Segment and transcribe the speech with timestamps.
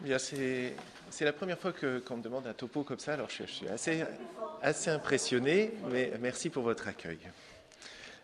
[0.00, 0.74] Bien, c'est,
[1.20, 4.02] la première fois qu'on me demande un topo comme ça, alors je, suis assez,
[4.62, 7.18] assez impressionné, mais merci pour votre accueil.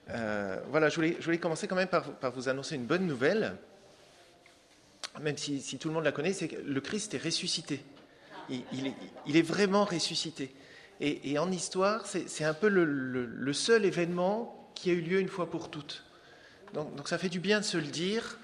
[0.08, 3.56] Euh, voilà, je voulais, commencer quand même par, vous annoncer une bonne nouvelle,
[5.20, 7.84] même si, tout le monde la connaît, c'est que le Christ est ressuscité.
[8.48, 10.54] Il, est, vraiment ressuscité.
[11.00, 15.50] Et, en histoire, c'est, un peu le, seul événement qui a eu lieu une fois
[15.50, 16.04] pour toutes.
[16.72, 18.38] Donc, ça fait du bien de se le dire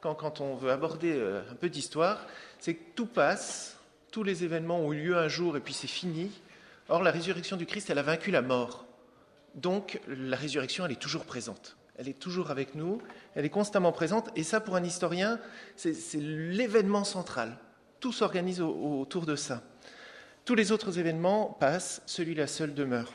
[0.00, 2.26] quand, quand on veut aborder euh, un peu d'histoire
[2.58, 3.76] c'est que tout passe,
[4.10, 6.30] tous les événements ont eu lieu un jour et puis c'est fini.
[6.88, 8.86] Or, la résurrection du Christ, elle a vaincu la mort.
[9.54, 11.76] Donc, la résurrection, elle est toujours présente.
[11.98, 13.02] Elle est toujours avec nous,
[13.34, 14.30] elle est constamment présente.
[14.36, 15.40] Et ça, pour un historien,
[15.76, 17.58] c'est l'événement central.
[17.98, 19.62] Tout s'organise autour de ça.
[20.44, 23.12] Tous les autres événements passent, celui-là seul demeure.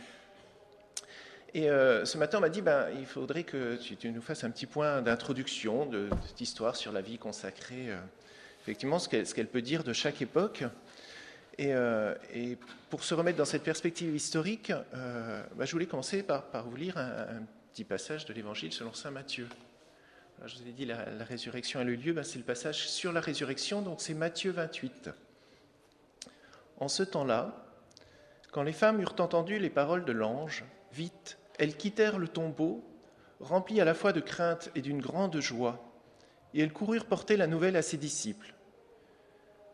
[1.53, 4.49] Et euh, ce matin, on m'a dit, ben, il faudrait que tu, nous fasses un
[4.49, 5.89] petit point d'introduction
[6.35, 7.97] d'histoire sur la vie consacrée euh,
[8.63, 10.63] effectivement ce qu'elle, peut dire de chaque époque.
[11.57, 12.15] Et, euh,
[12.89, 16.97] pour se remettre dans cette perspective historique, euh, bah, je voulais commencer par, vous lire
[16.97, 17.43] un,
[17.73, 19.47] petit passage de l'Évangile selon Saint Matthieu.
[20.37, 22.87] Alors, je vous ai dit, la, la résurrection a le lieu, bah, c'est le passage
[22.87, 25.09] sur la résurrection, donc c'est Matthieu 28.
[26.77, 27.65] En ce temps-là,
[28.51, 32.83] quand les femmes eurent entendu les paroles de l'ange, vite, elles quittèrent le tombeau,
[33.39, 35.83] remplies à la fois de crainte et d'une grande joie
[36.53, 38.53] et elles coururent porter la nouvelle à ses disciples.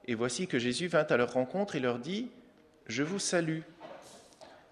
[0.06, 2.30] Et voici que Jésus vint à leur rencontre et leur dit,
[2.88, 3.62] Je vous salue.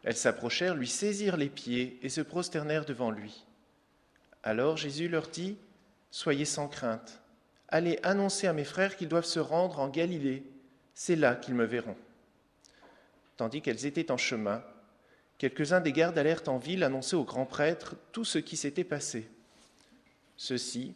[0.03, 3.45] Elles s'approchèrent, lui saisirent les pieds et se prosternèrent devant lui.
[4.44, 5.58] Alors Jésus leur dit,
[6.11, 7.22] Soyez sans crainte,
[7.67, 10.44] allez annoncer à mes frères qu'ils doivent se rendre en Galilée,
[10.94, 11.97] c'est là qu'ils me verront.
[13.36, 14.64] Tandis qu'elles étaient en chemin,
[15.38, 19.30] quelques-uns des gardes allèrent en ville annoncer au grand prêtre tout ce qui s'était passé.
[20.38, 20.95] Ceux-ci,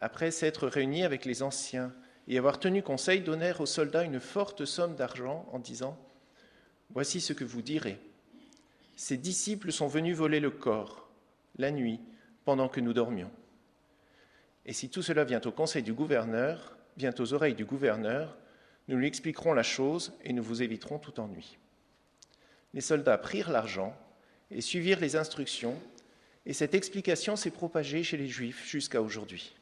[0.00, 1.92] après s'être réunis avec les anciens
[2.28, 5.98] et avoir tenu conseil, donnèrent aux soldats une forte somme d'argent en disant,
[6.90, 7.98] Voici ce que vous direz.
[8.96, 11.08] Ces disciples sont venus voler le corps,
[11.56, 12.00] la nuit,
[12.44, 13.30] pendant que nous dormions.
[14.66, 18.36] Et si tout cela vient au conseil du gouverneur, vient aux oreilles du gouverneur,
[18.88, 21.58] nous lui expliquerons la chose et nous vous éviterons tout ennui.
[22.74, 23.96] Les soldats prirent l'argent
[24.50, 25.78] et suivirent les instructions,
[26.46, 29.57] et cette explication s'est propagée chez les Juifs jusqu'à aujourd'hui.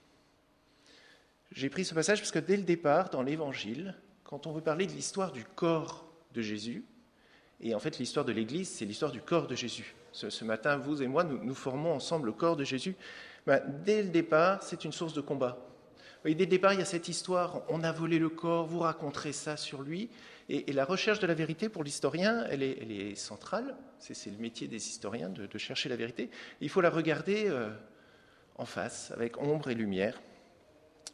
[1.53, 4.87] J'ai pris ce passage parce que dès le départ, dans l'Évangile, quand on veut parler
[4.87, 6.85] de l'histoire du corps de Jésus,
[7.61, 9.95] et en fait l'histoire de l'Église, c'est l'histoire du corps de Jésus.
[10.13, 12.97] Ce, matin, vous et moi, nous, formons ensemble le corps de Jésus.
[13.47, 15.59] Ben, dès le départ, c'est une source de combat.
[16.25, 18.79] Et dès le départ, il y a cette histoire, on a volé le corps, vous
[18.79, 20.09] raconterez ça sur lui.
[20.49, 23.77] Et, la recherche de la vérité, pour l'historien, elle est, centrale.
[23.99, 26.31] C'est le métier des historiens de, de, chercher la vérité.
[26.63, 27.69] Il faut la regarder euh,
[28.57, 30.19] en face, avec ombre et lumière.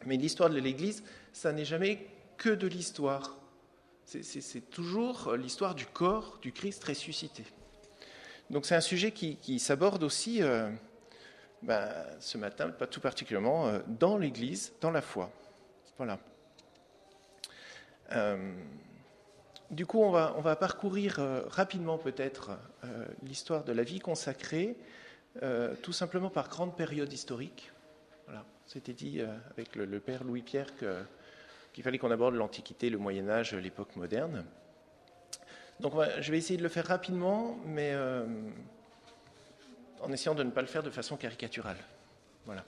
[0.06, 1.02] Mais l'histoire de l'Église,
[1.32, 3.36] ça n'est jamais que de l'histoire.
[4.04, 7.44] C'est toujours l'histoire du corps du Christ ressuscité.
[8.50, 10.70] Donc c'est un sujet qui, s'aborde aussi euh,
[11.62, 11.88] ben,
[12.20, 15.30] ce matin, pas tout particulièrement, euh, dans l'Église, dans la foi.
[15.96, 16.18] Voilà.
[18.12, 18.52] Euh,
[19.72, 22.50] du coup, on va, parcourir euh, rapidement peut-être
[22.84, 24.76] euh, l'histoire de la vie consacrée,
[25.42, 27.72] euh, tout simplement par grande période historique.
[28.26, 28.44] Voilà.
[28.72, 30.68] C'était dit euh, avec le, père Louis-Pierre
[31.74, 34.46] qu'il fallait qu'on aborde l'Antiquité, le Moyen Âge, l'époque moderne.
[35.80, 38.24] Donc je vais essayer de le faire rapidement, mais euh,
[40.00, 41.76] en essayant de ne pas le faire de façon caricaturale.
[42.46, 42.64] Voilà.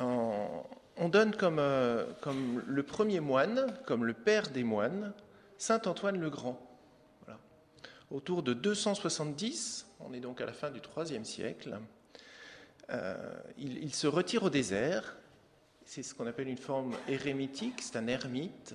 [0.00, 5.12] On donne comme, euh, comme, le premier moine, comme le père des moines,
[5.56, 6.60] Saint Antoine le Grand.
[7.24, 7.38] Voilà.
[8.10, 11.78] Autour de 270, on est donc à la fin du IIIe siècle,
[12.90, 13.16] euh,
[13.58, 15.16] il, se retire au désert.
[15.84, 18.74] C'est ce qu'on appelle une forme érémitique, c'est un ermite.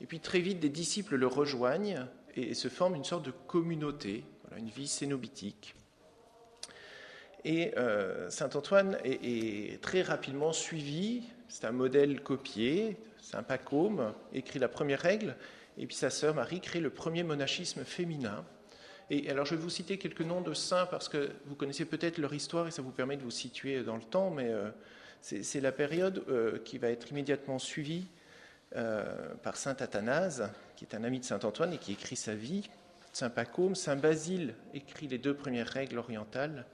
[0.00, 4.24] Et puis très vite, des disciples le rejoignent et, se forme une sorte de communauté,
[4.56, 5.74] une vie cénobitique.
[7.44, 11.24] Et euh, Saint Antoine est, est, très rapidement suivi.
[11.48, 12.96] C'est un modèle copié.
[13.20, 15.36] Saint Pacôme écrit la première règle,
[15.78, 18.44] et puis sa sœur Marie crée le premier monachisme féminin.
[19.14, 22.16] Et alors je vais vous citer quelques noms de saints parce que vous connaissez peut-être
[22.16, 24.70] leur histoire et ça vous permet de vous situer dans le temps, mais euh,
[25.20, 28.06] c'est la période euh, qui va être immédiatement suivie
[28.74, 29.04] euh,
[29.42, 32.70] par Saint Athanase, qui est un ami de Saint Antoine et qui écrit sa vie.
[33.12, 36.64] Saint Pacôme, Saint Basile écrit les deux premières règles orientales.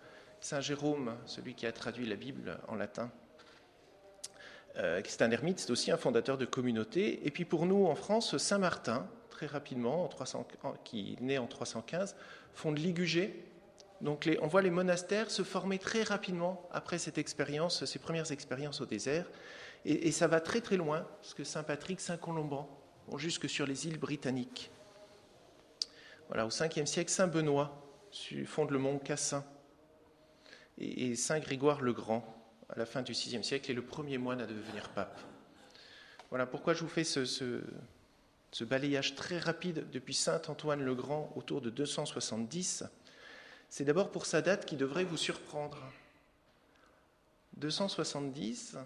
[0.41, 3.11] Saint Jérôme, celui qui a traduit la Bible en latin,
[4.77, 7.27] c'est un ermite, c'est aussi un fondateur de communauté.
[7.27, 9.09] Et puis pour nous en France, Saint Martin,
[9.39, 10.49] très rapidement, en 300,
[10.83, 12.17] qui né en 315,
[12.55, 13.45] fonde Ligugé.
[14.01, 18.81] Donc on voit les monastères se former très rapidement après cette expérience, ces premières expériences
[18.81, 19.31] au désert.
[19.85, 22.69] Et, ça va très très loin, parce que Saint Patrick, Saint Colomban
[23.07, 24.73] vont jusque sur les îles britanniques.
[26.27, 27.81] Voilà, au 5e siècle, Saint Benoît
[28.45, 29.45] fonde le mont Cassin.
[30.79, 32.25] Et, Saint Grégoire le Grand,
[32.69, 35.21] à la fin du 6e siècle, est le premier moine à devenir pape.
[36.31, 37.63] Voilà pourquoi je vous fais ce
[38.65, 42.85] balayage très rapide depuis Saint Antoine le Grand autour de 270.
[43.69, 45.79] C'est d'abord pour sa date qui devrait vous surprendre.
[47.57, 48.77] 270,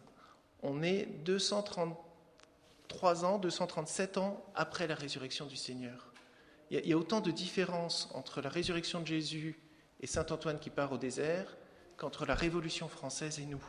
[0.63, 6.13] on est 233 ans, 237 ans après la résurrection du Seigneur.
[6.71, 9.59] Il y a autant de différences entre la résurrection de Jésus
[10.01, 11.57] et Saint Antoine qui part au désert
[11.99, 13.63] qu'entre la Révolution française et nous.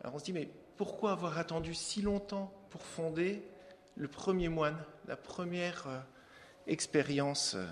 [0.00, 3.42] Alors on se dit, mais pourquoi avoir attendu si longtemps pour fonder
[3.96, 5.98] le premier moine, la première euh,
[6.66, 7.66] expérience euh,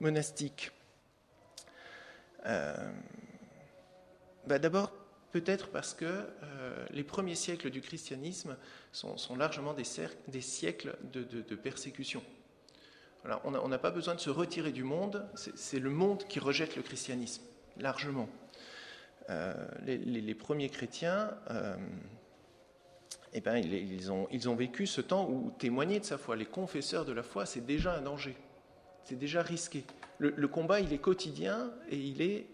[0.00, 0.72] monastique
[2.46, 2.92] euh,
[4.46, 4.92] bah, D'abord,
[5.32, 6.26] peut-être parce que
[6.90, 8.56] les premiers siècles du christianisme
[8.92, 9.84] sont, largement des,
[10.40, 12.22] siècles de, persécution.
[13.44, 16.82] on n'a pas besoin de se retirer du monde, c'est le monde qui rejette le
[16.82, 17.44] christianisme,
[17.76, 18.28] largement.
[19.84, 21.30] les, premiers chrétiens
[23.32, 27.12] eh ben, ils, ont, vécu ce temps où témoigner de sa foi, les confesseurs de
[27.12, 28.36] la foi, c'est déjà un danger,
[29.04, 29.84] c'est déjà risqué.
[30.18, 32.46] Le, combat, il est quotidien et il est,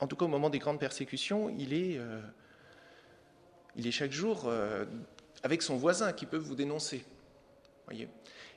[0.00, 2.20] en tout cas au moment des grandes persécutions, il est, euh,
[3.76, 4.84] il est chaque jour euh,
[5.42, 7.04] avec son voisin qui peut vous dénoncer.
[7.86, 8.08] Voyez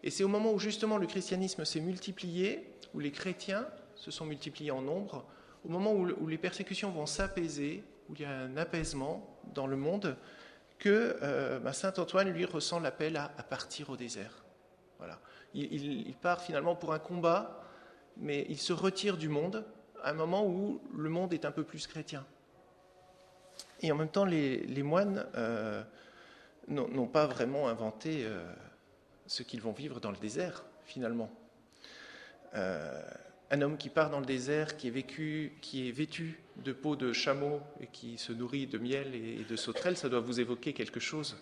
[0.03, 4.25] et c'est au moment où justement le christianisme s'est multiplié, où les chrétiens se sont
[4.25, 5.25] multipliés en nombre,
[5.65, 9.75] au moment où les persécutions vont s'apaiser, où il y a un apaisement dans le
[9.75, 10.15] monde,
[10.79, 14.43] que euh, bah, Saint Antoine lui ressent l'appel à, partir au désert.
[14.97, 15.19] Voilà.
[15.53, 17.63] Il, part finalement pour un combat,
[18.17, 19.65] mais il se retire du monde
[20.03, 22.25] à un moment où le monde est un peu plus chrétien.
[23.81, 25.83] Et en même temps, les, moines euh,
[26.67, 28.43] n'ont pas vraiment inventé euh,
[29.25, 31.29] ce qu'ils vont vivre dans le désert, finalement
[33.49, 36.95] un homme qui part dans le désert, qui est, vécu, qui est vêtu de peau
[36.95, 40.73] de chameau et qui se nourrit de miel et de sauterelles, ça doit vous évoquer
[40.73, 41.37] quelque chose.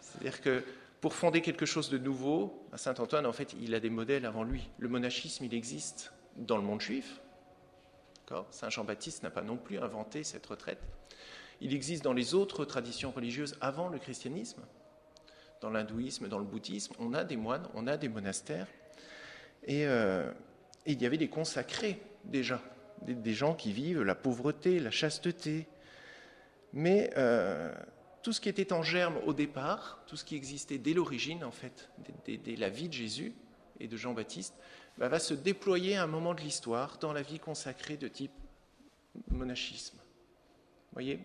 [0.00, 0.62] C'est-à-dire que
[1.00, 4.42] pour fonder quelque chose de nouveau, à Saint-Antoine, en fait, il a des modèles avant
[4.42, 4.68] lui.
[4.78, 7.20] Le monachisme, il existe dans le monde juif.
[8.50, 10.82] Saint Jean-Baptiste n'a pas non plus inventé cette retraite.
[11.60, 14.62] Il existe dans les autres traditions religieuses avant le christianisme.
[15.60, 18.68] Dans l'hindouisme, dans le bouddhisme, on a des moines, on a des monastères.
[19.64, 20.30] Et euh,
[20.92, 22.60] il y avait des consacrés déjà,
[23.02, 25.66] des, gens qui vivent la pauvreté, la chasteté.
[26.72, 27.74] Mais euh,
[28.22, 31.50] tout ce qui était en germe au départ, tout ce qui existait dès l'origine, en
[31.50, 31.90] fait,
[32.24, 33.34] dès, la vie de Jésus
[33.80, 34.54] et de Jean-Baptiste,
[34.96, 38.32] bah, va se déployer à un moment de l'histoire dans la vie consacrée de type
[39.30, 39.96] monachisme.
[39.96, 41.20] Vous voyez,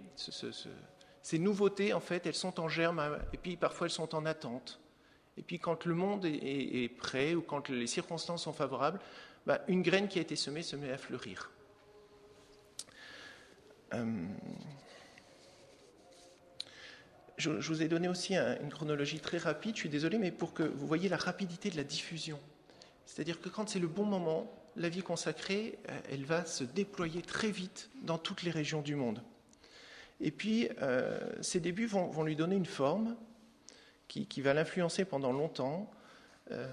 [1.21, 4.79] ces nouveautés, en fait, elles sont en germe, et puis parfois elles sont en attente.
[5.37, 8.99] Et puis quand le monde est prêt ou quand les circonstances sont favorables,
[9.45, 11.51] bah, une graine qui a été semée se met à fleurir.
[13.93, 14.25] Euh,
[17.37, 20.63] je, vous ai donné aussi une chronologie très rapide, je suis désolé, mais pour que
[20.63, 22.39] vous voyez la rapidité de la diffusion.
[23.05, 27.21] C'est-à-dire que quand c'est le bon moment, la vie consacrée, euh, elle va se déployer
[27.21, 29.21] très vite dans toutes les régions du monde.
[30.21, 33.15] Et puis, euh, ces débuts vont, lui donner une forme
[34.07, 35.89] qui va l'influencer pendant longtemps,
[36.51, 36.67] euh,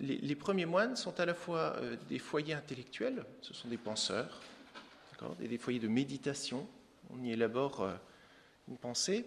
[0.00, 4.40] les, premiers moines sont à la fois euh, des foyers intellectuels, ce sont des penseurs,
[5.42, 6.66] et des foyers de méditation,
[7.10, 7.94] on y élabore euh,
[8.68, 9.26] une pensée,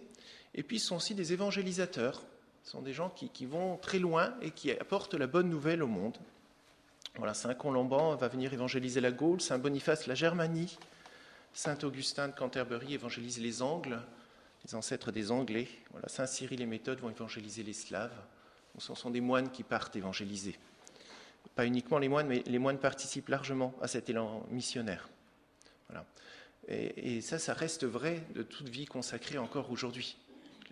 [0.55, 2.23] et puis ce sont aussi des évangélisateurs,
[2.63, 5.88] ce sont des gens qui, vont très loin et qui apportent la bonne nouvelle au
[5.88, 6.17] monde.
[7.17, 10.77] Voilà, Saint Colomban va venir évangéliser la Gaule, Saint Boniface la Germanie,
[11.53, 14.01] Saint Augustin de Canterbury évangélise les Angles,
[14.65, 15.67] les ancêtres des Anglais.
[15.91, 18.17] Voilà, Saint Cyril et Méthode vont évangéliser les Slaves.
[18.77, 20.58] Ce sont des moines qui partent évangéliser.
[21.56, 25.10] Pas uniquement les moines, mais les moines participent largement à cet élan missionnaire.
[26.68, 30.18] Et, ça, ça reste vrai de toute vie consacrée encore aujourd'hui.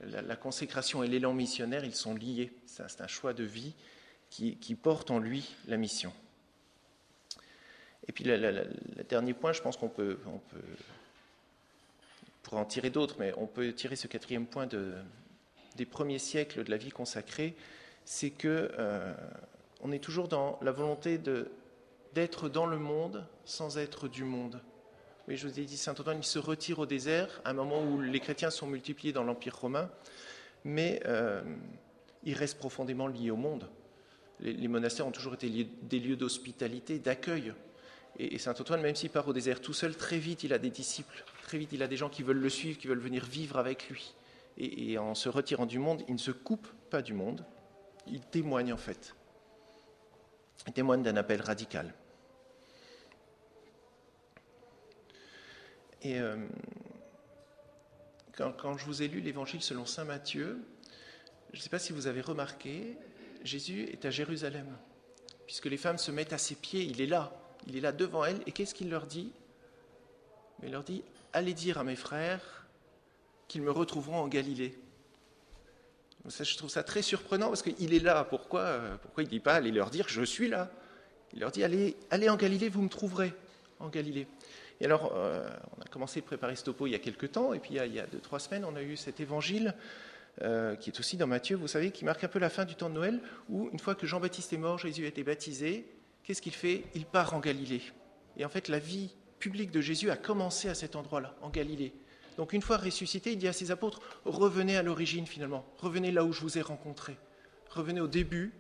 [0.04, 2.52] La, consécration et l'élan missionnaire, ils sont liés.
[2.66, 3.74] C'est un choix de vie
[4.30, 6.14] qui, porte en lui la mission.
[8.08, 10.40] Et puis, le dernier point, je pense qu'on peut, on
[12.42, 14.94] pourrait en tirer d'autres, mais on peut tirer ce quatrième point de,
[15.76, 17.56] des premiers siècles de la vie consacrée,
[18.06, 19.14] c'est que euh,
[19.82, 21.20] on est toujours dans la volonté
[22.14, 24.62] d'être dans le monde sans être du monde.
[25.28, 27.84] Oui, je vous ai dit, saint Antoine, il se retire au désert à un moment
[27.84, 29.90] où les chrétiens sont multipliés dans l'Empire romain,
[30.64, 31.42] mais euh,
[32.24, 33.70] il reste profondément lié au monde.
[34.40, 37.54] Les, monastères ont toujours été des lieux d'hospitalité, d'accueil.
[38.18, 40.72] Et, saint Antoine, même s'il part au désert tout seul, très vite il a des
[40.72, 43.58] disciples, très vite il a des gens qui veulent le suivre, qui veulent venir vivre
[43.58, 44.16] avec lui.
[44.58, 47.46] et, en se retirant du monde, il ne se coupe pas du monde,
[48.08, 49.16] il témoigne en fait.
[50.68, 51.94] Il témoigne d'un appel radical.
[56.04, 56.36] Et euh,
[58.36, 60.60] quand, je vous ai lu l'évangile selon saint Matthieu,
[61.54, 62.98] je ne sais pas si vous avez remarqué,
[63.44, 64.78] Jésus est à Jérusalem,
[65.46, 67.32] puisque les femmes se mettent à ses pieds, il est là,
[67.68, 69.32] il est là devant elles, et qu'est-ce qu'il leur dit?
[70.64, 71.04] Il leur dit,
[71.34, 72.68] allez dire à mes frères
[73.48, 74.78] qu'ils me retrouveront en Galilée.
[76.28, 78.24] Je trouve ça très surprenant parce qu'il est là.
[78.24, 80.70] Pourquoi, pourquoi il ne dit pas allez leur dire je suis là?
[81.34, 83.34] Il leur dit allez, allez en Galilée, vous me trouverez
[83.80, 84.28] en Galilée.
[84.82, 85.48] Et alors, euh,
[85.78, 87.94] on a commencé à préparer ce topo il y a quelques temps, et puis il
[87.94, 89.76] y a, deux, trois semaines, on a eu cet évangile
[90.42, 92.74] euh, qui est aussi dans Matthieu, vous savez, qui marque un peu la fin du
[92.74, 95.86] temps de Noël, où une fois que Jean-Baptiste est mort, Jésus a été baptisé,
[96.24, 96.84] qu'est-ce qu'il fait?
[96.96, 97.84] Il part en Galilée.
[98.38, 101.94] Et en fait, la vie publique de Jésus a commencé à cet endroit-là, en Galilée.
[102.38, 106.24] Donc une fois ressuscité, il dit à ses apôtres, revenez à l'origine finalement, revenez là
[106.24, 107.18] où je vous ai rencontré,
[107.70, 108.54] revenez au début,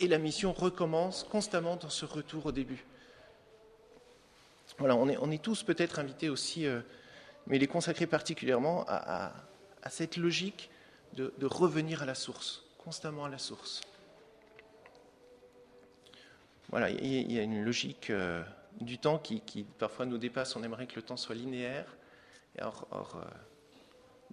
[0.00, 2.84] et la mission recommence constamment dans ce retour au début.
[4.78, 6.80] Voilà, on est, tous peut-être invités aussi, euh,
[7.46, 9.32] mais les consacrer particulièrement à,
[9.90, 10.70] cette logique
[11.14, 13.82] de, revenir à la source, constamment à la source.
[16.70, 18.42] Voilà, il y a une logique euh,
[18.80, 20.56] du temps qui, parfois nous dépasse.
[20.56, 21.84] On aimerait que le temps soit linéaire.
[22.60, 23.24] Or, euh,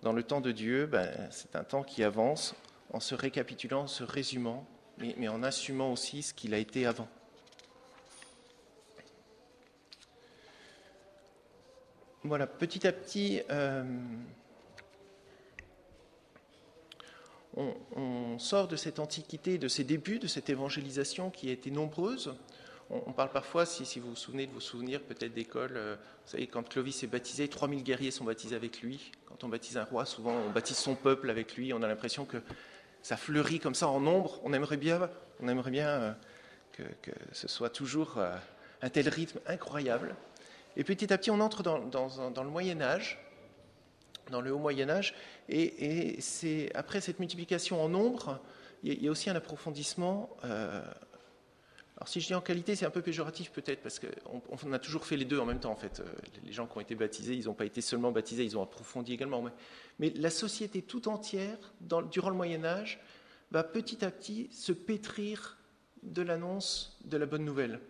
[0.02, 2.56] dans le temps de Dieu, ben, c'est un temps qui avance
[2.92, 7.08] en se récapitulant, en se résumant, mais en assumant aussi ce qu'il a été avant.
[12.24, 13.84] Voilà, petit à petit, euh,
[17.56, 22.36] on, sort de cette antiquité, de ces débuts, de cette évangélisation qui a été nombreuse.
[22.92, 26.48] On, parle parfois, si, vous vous souvenez de vos souvenirs peut-être d'école, euh, vous savez,
[26.48, 29.12] quand Clovis est baptisé, 3000 guerriers sont baptisés avec lui.
[29.28, 31.72] Quand on baptise un roi, souvent on baptise son peuple avec lui.
[31.72, 32.38] On a l'impression que
[33.04, 34.42] ça fleurit comme ça en nombre.
[34.44, 35.08] On aimerait bien,
[35.40, 36.14] on aimerait bien euh,
[36.72, 38.18] que, ce soit toujours
[38.82, 40.16] un tel rythme incroyable.
[40.76, 43.20] Et petit à petit, on entre dans, le Moyen Âge,
[44.32, 45.14] dans le haut Moyen Âge,
[45.48, 48.40] et, c'est après cette multiplication en nombre,
[48.84, 50.30] il y a aussi un approfondissement.
[52.00, 54.80] Alors si je dis en qualité, c'est un peu péjoratif peut-être, parce qu'on on a
[54.80, 56.00] toujours fait les deux en même temps en fait.
[56.00, 56.06] Euh,
[56.46, 59.14] les gens qui ont été baptisés, ils n'ont pas été seulement baptisés, ils ont approfondi
[59.14, 59.44] également.
[60.00, 63.02] Mais, la société tout entière, durant le Moyen Âge,
[63.52, 65.58] va petit à petit se pétrir
[66.04, 67.82] de l'annonce de la bonne nouvelle.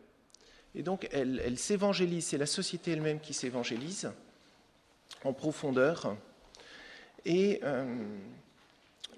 [0.73, 4.11] Et donc, elle, s'évangélise, c'est la société elle-même qui s'évangélise
[5.23, 6.15] en profondeur.
[7.25, 7.95] Et euh,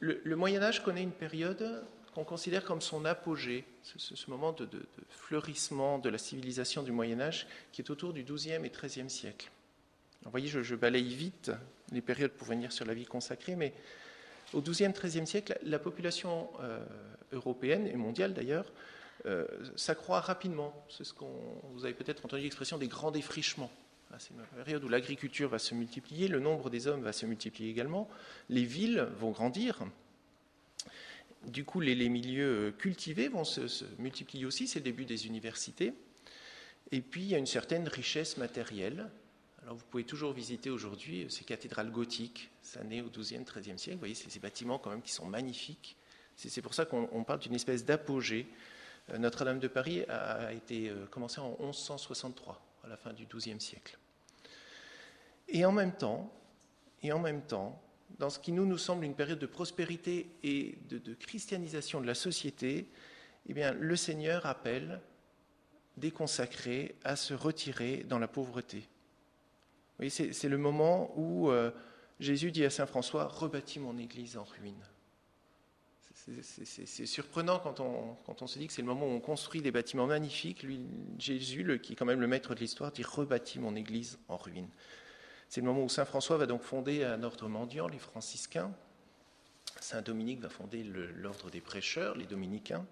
[0.01, 4.67] le, Moyen Âge connaît une période qu'on considère comme son apogée, ce, moment de,
[5.09, 9.49] fleurissement de la civilisation du Moyen Âge qui est autour du XIIe et XIIIe siècle.
[10.23, 11.51] vous voyez, je, balaye vite
[11.91, 13.73] les périodes pour venir sur la vie consacrée, mais
[14.53, 16.83] au XIIe, XIIIe siècle, la population euh,
[17.31, 18.65] européenne et mondiale d'ailleurs
[19.25, 20.73] euh, ça croît rapidement.
[20.89, 21.29] C'est ce qu'on,
[21.73, 23.71] vous avez peut-être entendu l'expression des grands défrichements.
[24.11, 27.25] Ah, c'est une période où l'agriculture va se multiplier, le nombre des hommes va se
[27.25, 28.09] multiplier également,
[28.49, 29.85] les villes vont grandir.
[31.47, 33.61] Du coup, les, milieux cultivés vont se,
[33.97, 35.93] multiplier aussi, c'est le début des universités.
[36.91, 39.09] Et puis, il y a une certaine richesse matérielle.
[39.63, 43.95] Alors, vous pouvez toujours visiter aujourd'hui ces cathédrales gothiques, ça naît au XIIe, XIIIe siècle.
[43.95, 45.95] Vous voyez, c'est ces bâtiments quand même qui sont magnifiques.
[46.35, 48.47] C'est pour ça qu'on parle d'une espèce d'apogée
[49.09, 53.59] euh, Notre-Dame de Paris a été euh, commencée en 1163, à la fin du XIIe
[53.59, 53.97] siècle.
[55.47, 56.31] Et en même temps,
[57.03, 57.81] et en même temps,
[58.19, 62.15] dans ce qui nous, nous semble une période de prospérité et de, christianisation de la
[62.15, 62.87] société,
[63.47, 65.01] eh bien, le Seigneur appelle
[65.97, 68.87] des consacrés à se retirer dans la pauvreté.
[70.09, 71.71] c'est le moment où euh,
[72.19, 74.83] Jésus dit à Saint François, rebâtis mon Église en ruine.
[76.13, 79.61] C'est surprenant quand on, quand on, se dit que c'est le moment où on construit
[79.61, 80.61] des bâtiments magnifiques.
[80.61, 80.85] Lui,
[81.17, 84.69] Jésus, qui est quand même le maître de l'histoire, dit rebâtis mon église en ruine.
[85.51, 88.71] C'est le moment où Saint François va donc fonder un ordre mendiant, les franciscains.
[89.81, 92.85] Saint Dominique va fonder l'ordre des prêcheurs, les dominicains.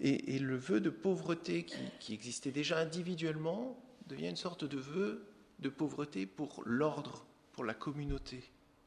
[0.00, 1.64] Et, le vœu de pauvreté
[2.00, 5.24] qui, existait déjà individuellement devient une sorte de vœu
[5.60, 8.42] de pauvreté pour l'ordre, pour la communauté.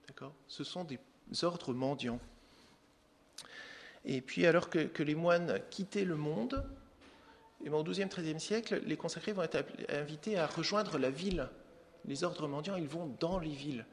[0.10, 0.34] D'accord?
[0.50, 1.00] Ce sont des
[1.44, 2.20] ordres mendiants.
[4.04, 6.70] Et puis, alors que, les moines quittaient le monde,
[7.64, 11.48] et au XIIe, XIIIe siècle, les consacrés vont être invités à rejoindre la ville.
[12.08, 13.86] Les ordres mendiants, ils vont dans les villes.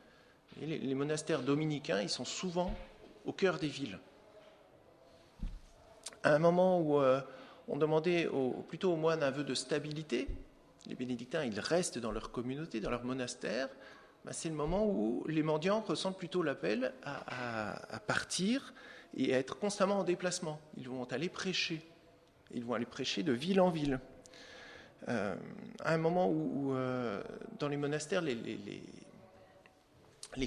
[0.61, 2.75] Et les, monastères dominicains, ils sont souvent
[3.25, 3.99] au cœur des villes.
[6.23, 7.21] À un moment où euh,
[7.69, 8.28] on demandait
[8.69, 10.28] plutôt aux moines un vœu de stabilité,
[10.87, 13.69] les bénédictins, ils restent dans leur communauté, dans leur monastère,
[14.25, 18.73] ben, c'est le moment où les mendiants ressentent plutôt l'appel à, partir
[19.16, 20.61] et à être constamment en déplacement.
[20.76, 21.83] Ils vont aller prêcher.
[22.54, 24.00] Ils vont aller prêcher de ville en ville.
[25.09, 25.35] Euh,
[25.80, 27.23] à un moment où, euh,
[27.59, 28.38] dans les monastères, les,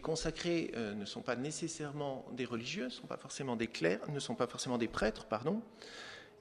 [0.02, 4.20] consacrés euh, ne sont pas nécessairement des religieux, ne sont pas forcément des clercs, ne
[4.20, 5.62] sont pas forcément des prêtres, pardon,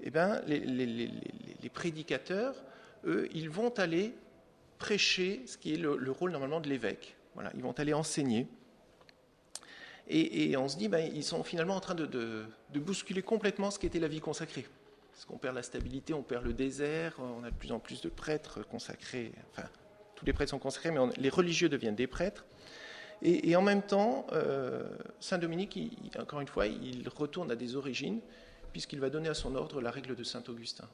[0.00, 1.10] eh ben, les,
[1.72, 2.54] prédicateurs,
[3.04, 4.14] eux, ils vont aller
[4.78, 7.16] prêcher, ce qui est le, rôle normalement de l'évêque.
[7.34, 8.46] Voilà, ils vont aller enseigner.
[10.06, 13.78] Et, on se dit, ben, ils sont finalement en train de, de bousculer complètement ce
[13.78, 14.66] qui était la vie consacrée.
[15.14, 18.00] Parce qu'on perd la stabilité, on perd le désert, on a de plus en plus
[18.00, 19.32] de prêtres consacrés.
[19.52, 19.68] Enfin,
[20.16, 22.44] tous les prêtres sont consacrés, mais les religieux deviennent des prêtres.
[23.22, 24.86] Et, en même temps, euh,
[25.18, 25.78] Saint Dominique,
[26.18, 28.20] encore une fois, il retourne à des origines,
[28.72, 30.88] puisqu'il va donner à son ordre la règle de Saint Augustin,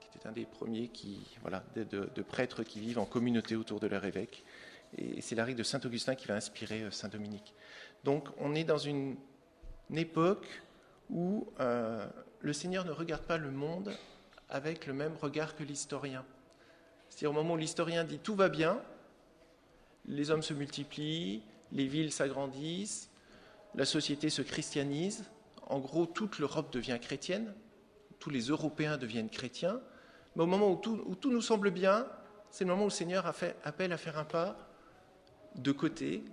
[0.00, 3.88] qui était un des premiers qui, voilà, de, prêtres qui vivent en communauté autour de
[3.88, 4.44] leur évêque.
[4.96, 7.54] Et c'est la règle de Saint Augustin qui va inspirer euh, Saint Dominique.
[8.02, 9.16] Donc on est dans une,
[9.94, 10.62] époque
[11.10, 12.06] où euh,
[12.40, 13.92] le Seigneur ne regarde pas le monde
[14.48, 16.24] avec le même regard que l'historien.
[17.08, 18.80] C'est-à-dire au moment où l'historien dit tout va bien,
[20.06, 23.10] les hommes se multiplient, les villes s'agrandissent,
[23.74, 25.24] la société se christianise,
[25.66, 27.54] en gros toute l'Europe devient chrétienne,
[28.18, 29.80] tous les Européens deviennent chrétiens,
[30.36, 32.06] mais au moment où tout, nous semble bien,
[32.50, 33.26] c'est le moment où le Seigneur
[33.64, 34.56] appelle à faire un pas
[35.56, 36.24] de côté,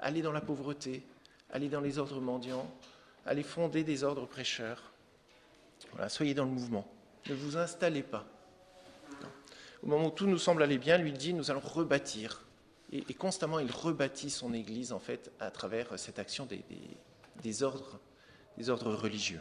[0.00, 1.06] aller dans la pauvreté,
[1.50, 2.68] aller dans les ordres mendiants,
[3.26, 4.92] allez fonder des ordres prêcheurs.
[6.08, 6.86] Soyez dans le mouvement.
[7.28, 8.26] Ne vous installez pas.
[9.82, 12.44] Au moment où tout nous semble aller bien, lui dit nous allons rebâtir.
[12.92, 16.46] Et, constamment, il rebâtit son Église en fait à travers cette action
[17.42, 17.98] des, ordres,
[18.56, 19.40] des ordres religieux.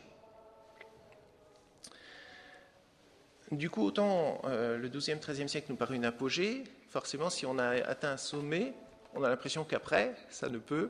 [3.51, 7.59] Du coup, autant euh, le XIIe, XIIIe siècle nous paraît une apogée, forcément, si on
[7.59, 8.73] a atteint un sommet,
[9.13, 10.89] on a l'impression qu'après, ça ne peut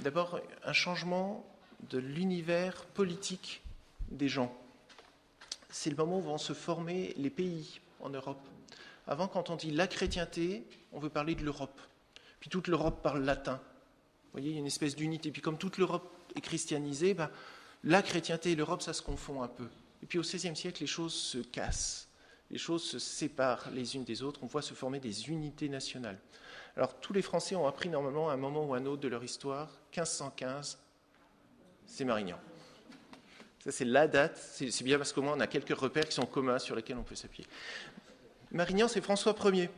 [0.00, 1.44] d'abord un changement
[1.90, 3.62] de l'univers politique
[4.10, 4.56] des gens.
[5.68, 8.40] C'est le moment où vont se former les pays en Europe.
[9.06, 11.78] Avant, quand on dit la chrétienté, on veut parler de l'Europe.
[12.40, 13.56] Puis toute l'Europe parle latin.
[13.56, 15.30] Vous voyez, il y a une espèce d'unité.
[15.30, 17.30] Puis comme toute l'Europe est christianisée, ben,
[17.84, 19.68] la chrétienté et l'Europe, ça se confond un peu.
[20.02, 22.08] Et puis au XVIe siècle, les choses se cassent,
[22.50, 26.18] les choses se séparent les unes des autres, on voit se former des unités nationales.
[26.76, 29.08] Alors tous les Français ont appris normalement à un moment ou à un autre de
[29.08, 30.78] leur histoire, 1515,
[31.86, 32.38] c'est Marignan.
[33.64, 36.26] Ça c'est la date, c'est bien parce qu'au moins on a quelques repères qui sont
[36.26, 37.48] communs sur lesquels on peut s'appuyer.
[38.50, 39.70] Marignan, c'est François Ier.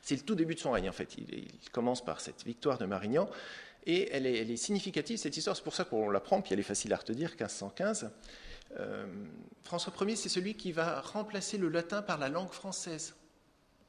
[0.00, 1.16] C'est le tout début de son règne en fait.
[1.18, 3.28] il commence par cette victoire de Marignan.
[3.86, 6.64] Et elle est, significative, cette histoire, c'est pour ça qu'on la prend, puis elle est
[6.64, 8.10] facile à retenir, 1515.
[8.78, 9.06] Euh,
[9.62, 13.14] François Ier, c'est celui qui va remplacer le latin par la langue française.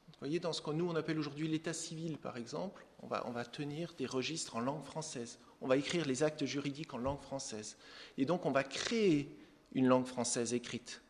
[0.07, 3.25] Vous voyez, dans ce que nous on appelle aujourd'hui l'état civil, par exemple, on va,
[3.27, 5.39] on va tenir des registres en langue française.
[5.61, 7.77] On va écrire les actes juridiques en langue française.
[8.17, 9.35] Et donc on va créer
[9.73, 11.01] une langue française écrite.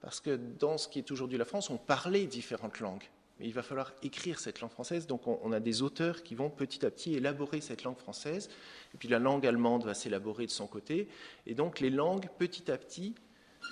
[0.00, 3.04] Parce que dans ce qui est aujourd'hui la France, on parlait différentes langues.
[3.38, 5.06] Mais il va falloir écrire cette langue française.
[5.06, 8.48] Donc on, a des auteurs qui vont petit à petit élaborer cette langue française,
[8.94, 11.08] et puis la langue allemande va s'élaborer de son côté,
[11.46, 13.14] et donc les langues petit à petit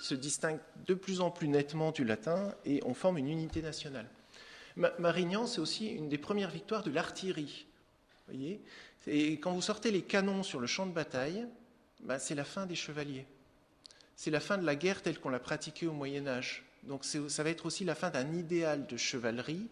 [0.01, 4.07] se distinguent de plus en plus nettement du latin, et on forme une unité nationale.
[4.99, 7.65] Marignan, c'est aussi une des premières victoires de l'artillerie.
[8.27, 8.61] Voyez?
[9.07, 11.47] Et quand vous sortez les canons sur le champ de bataille,
[12.01, 13.25] bah, c'est la fin des chevaliers.
[14.15, 16.66] C'est la fin de la guerre telle qu'on l'a pratiquée au Moyen Âge.
[16.87, 19.67] Donc ça va être aussi la fin d'un idéal de chevalerie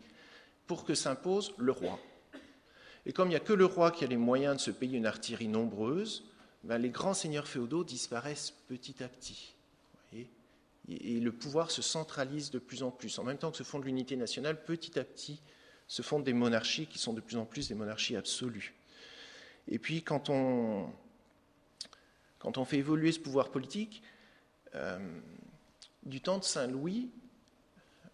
[0.68, 2.00] pour que s'impose le roi.
[3.06, 4.98] Et comme il n'y a que le roi qui a les moyens de se payer
[4.98, 6.26] une artillerie nombreuse,
[6.64, 9.54] ben les grands seigneurs féodaux disparaissent petit à petit.
[10.88, 13.18] et le pouvoir se centralise de plus en plus.
[13.18, 15.40] En même temps que se fonde l'unité nationale, petit à petit
[15.88, 18.74] se fondent des monarchies qui sont de plus en plus des monarchies absolues.
[19.68, 20.92] Et puis quand on,
[22.66, 24.04] fait évoluer ce pouvoir politique,
[24.76, 25.00] euh,
[26.06, 27.10] du temps de Saint Louis,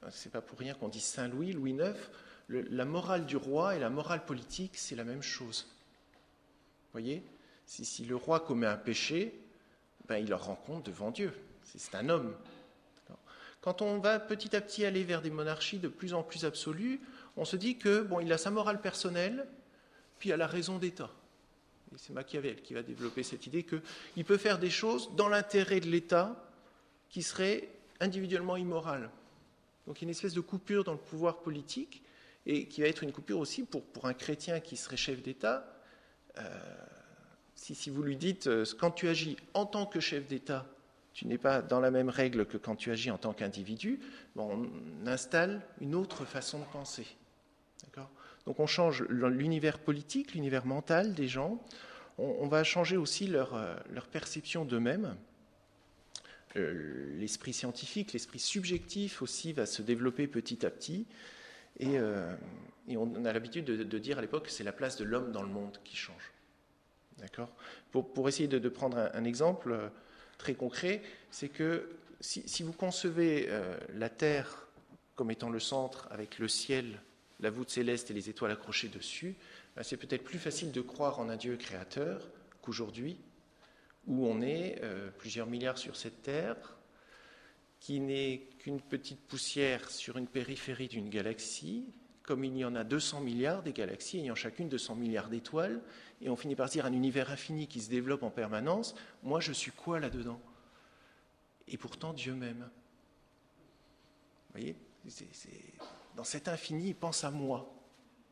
[0.10, 1.96] c'est pas pour rien qu'on dit Saint Louis, Louis IX,
[2.50, 5.68] la morale du roi et la morale politique, c'est la même chose.
[6.86, 7.24] Vous voyez
[7.66, 9.34] si, le roi commet un péché,
[10.08, 11.32] ben, il le rencontre devant Dieu.
[11.64, 12.36] C'est un homme.
[13.62, 17.00] Quand on va petit à petit aller vers des monarchies de plus en plus absolues,
[17.38, 19.48] on se dit que bon, il a sa morale personnelle,
[20.20, 21.10] puis il a la raison d'État.
[21.96, 25.88] C'est Machiavel qui va développer cette idée qu'il peut faire des choses dans l'intérêt de
[25.88, 26.44] l'État
[27.10, 27.70] qui seraient
[28.02, 29.10] individuellement immorales.
[29.88, 32.04] Donc il y a une espèce de coupure dans le pouvoir politique,
[32.46, 35.66] et qui va être une coupure aussi pour, pour un chrétien qui serait chef d'État.
[36.38, 36.42] Euh,
[37.56, 40.66] si, si, vous lui dites, euh, quand tu agis en tant que chef d'État,
[41.14, 44.00] tu n'es pas dans la même règle que quand tu agis en tant qu'individu,
[44.36, 44.68] bon,
[45.04, 47.06] on installe une autre façon de penser.
[48.48, 51.62] Donc on change l'univers politique, l'univers mental des gens,
[52.18, 55.16] on, va changer aussi leur, euh, leur perception d'eux-mêmes.
[56.56, 61.06] L'esprit scientifique, l'esprit subjectif aussi va se développer petit à petit.
[61.80, 62.36] Et, euh,
[62.90, 65.48] on a l'habitude de, dire à l'époque que c'est la place de l'homme dans le
[65.48, 66.32] monde qui change.
[67.20, 67.50] D'accord?
[67.92, 69.88] Pour, pour, essayer de, prendre un, exemple euh,
[70.38, 73.50] très concret, c'est que si, vous concevez
[73.96, 74.68] la Terre
[75.16, 77.00] comme étant le centre avec le ciel
[77.42, 79.36] la voûte céleste et les étoiles accrochées dessus,
[79.76, 82.30] ben, c'est peut-être plus facile de croire en un Dieu créateur
[82.62, 83.18] qu'aujourd'hui,
[84.08, 86.78] où on est euh, plusieurs milliards sur cette Terre,
[87.80, 91.86] qui n'est qu'une petite poussière sur une périphérie d'une galaxie,
[92.24, 95.82] comme il y en a 200 milliards des galaxies ayant chacune 200 milliards d'étoiles,
[96.22, 99.52] et on finit par dire un univers infini qui se développe en permanence, moi je
[99.52, 100.40] suis quoi là-dedans?
[101.68, 102.70] Et pourtant Dieu m'aime.
[104.48, 104.76] Vous voyez?
[106.16, 107.74] Dans cet infini, il pense à moi.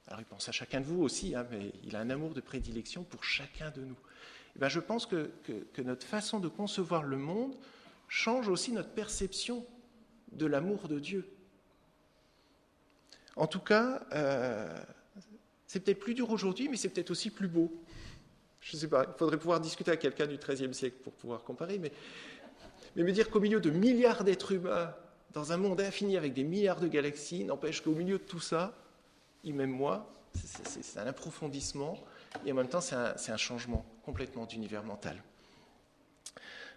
[0.08, 2.42] Alors il pense à chacun de vous aussi, hein, mais il a un amour de
[2.42, 3.98] prédilection pour chacun de nous.
[4.60, 5.32] Eh bien, je pense que,
[5.78, 7.56] notre façon de concevoir le monde
[8.10, 9.66] change aussi notre perception
[10.34, 11.30] de l'amour de Dieu.
[13.38, 14.78] En tout cas, euh,
[15.66, 17.72] c'est peut-être plus dur aujourd'hui, mais c'est peut-être aussi plus beau.
[18.60, 21.46] Je ne sais pas, il faudrait pouvoir discuter avec quelqu'un du XIIIe siècle pour pouvoir
[21.46, 21.94] comparer, mais
[22.98, 24.94] me dire qu'au milieu de milliards d'êtres humains,
[25.32, 28.74] dans un monde infini avec des milliards de galaxies, n'empêche qu'au milieu de tout ça,
[29.46, 31.98] il m'aime moi, c'est un approfondissement,
[32.46, 32.96] et en même temps c'est
[33.32, 35.22] un, changement complètement d'univers mental.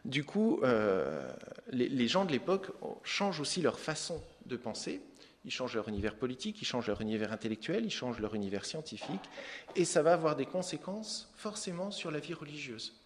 [0.05, 1.33] Du coup, euh,
[1.71, 2.73] les, gens de l'époque
[3.05, 5.01] changent aussi leur façon de penser,
[5.47, 9.31] ils changent leur univers politique, ils changent leur univers intellectuel, ils changent leur univers scientifique,
[9.77, 13.01] et ça va avoir des conséquences forcément sur la vie religieuse,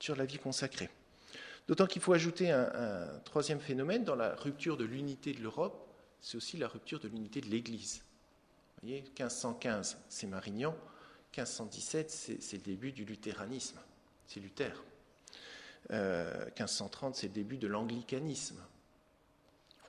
[0.00, 0.88] sur la vie consacrée.
[1.68, 5.86] D'autant qu'il faut ajouter un, troisième phénomène dans la rupture de l'unité de l'Europe,
[6.22, 8.02] c'est aussi la rupture de l'unité de l'Église.
[8.76, 10.74] Vous voyez, 1515, c'est Marignan,
[11.36, 13.78] 1517, c'est le début du luthéranisme,
[14.26, 14.72] c'est Luther.
[15.90, 18.60] 1530, euh, c'est le début de l'anglicanisme.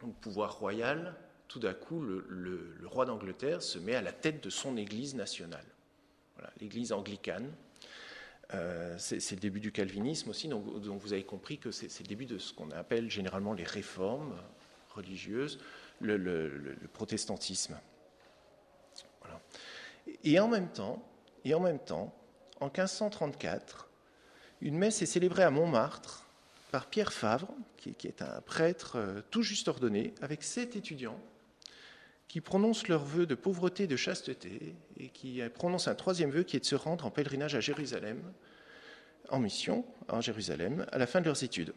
[0.01, 1.15] Le pouvoir royal,
[1.47, 5.65] tout d'un coup, le, roi d'Angleterre se met à la tête de son Église nationale.
[6.35, 7.51] Voilà, L'Église anglicane,
[8.53, 12.25] euh, c'est le début du calvinisme aussi, donc, vous avez compris que c'est le début
[12.25, 14.35] de ce qu'on appelle généralement les réformes
[14.89, 15.59] religieuses,
[16.01, 17.79] le, protestantisme.
[20.23, 21.06] Et en même temps,
[21.47, 22.13] et en même temps,
[22.59, 23.87] en 1534,
[24.59, 26.25] une messe est célébrée à Montmartre
[26.71, 31.19] par Pierre Favre, qui, est un prêtre euh, tout juste ordonné, avec sept étudiants
[32.27, 36.43] qui prononcent leur vœu de pauvreté et de chasteté, et qui prononcent un troisième vœu
[36.43, 38.21] qui est de se rendre en pèlerinage à Jérusalem,
[39.29, 41.73] en mission, en Jérusalem, à la fin de leurs études.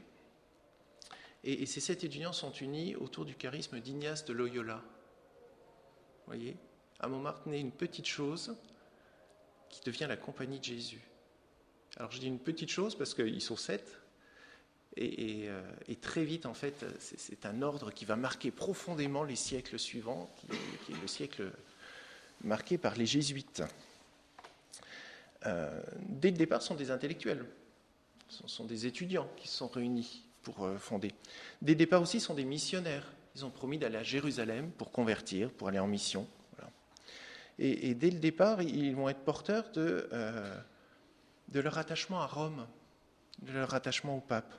[1.44, 4.82] Et, ces sept étudiants sont unis autour du charisme d'Ignace de Loyola.
[6.26, 6.56] Vous voyez?
[6.98, 8.56] À Montmartre naît une petite chose
[9.70, 11.00] qui devient la compagnie de Jésus.
[11.96, 13.96] Alors je dis une petite chose parce qu'ils sont sept,
[14.96, 15.48] Et,
[16.00, 20.28] très vite, en fait, c'est un ordre qui va marquer profondément les siècles suivants,
[20.86, 21.52] qui, est le siècle
[22.42, 23.62] marqué par les jésuites.
[25.44, 27.44] dès le départ, ce sont des intellectuels,
[28.28, 31.12] ce sont des étudiants qui se sont réunis pour fonder.
[31.62, 33.06] Dès le départ aussi, ce sont des missionnaires.
[33.36, 36.26] Ils ont promis d'aller à Jérusalem pour convertir, pour aller en mission.
[37.62, 40.56] Et, dès le départ, ils vont être porteurs de, euh,
[41.48, 42.66] de leur attachement à Rome,
[43.42, 44.54] de leur attachement au pape.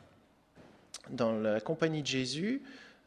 [1.09, 2.61] Dans la compagnie de Jésus,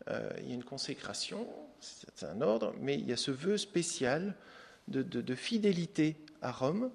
[0.09, 1.47] euh, il y a une consécration,
[1.79, 4.35] c'est un ordre, mais il y a ce vœu spécial
[4.89, 6.91] de, fidélité à Rome.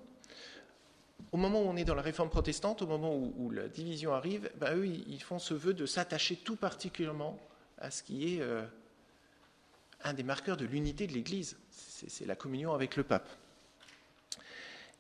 [1.32, 4.52] Au moment où on est dans la réforme protestante, au moment où, la division arrive,
[4.60, 7.40] ben eux, ils font ce vœu de s'attacher tout particulièrement
[7.78, 8.66] à ce qui est euh,
[10.04, 13.30] un des marqueurs de l'unité de l'Église, c'est la communion avec le pape.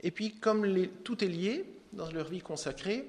[0.02, 3.08] Et puis, comme tout est lié dans leur vie consacrée,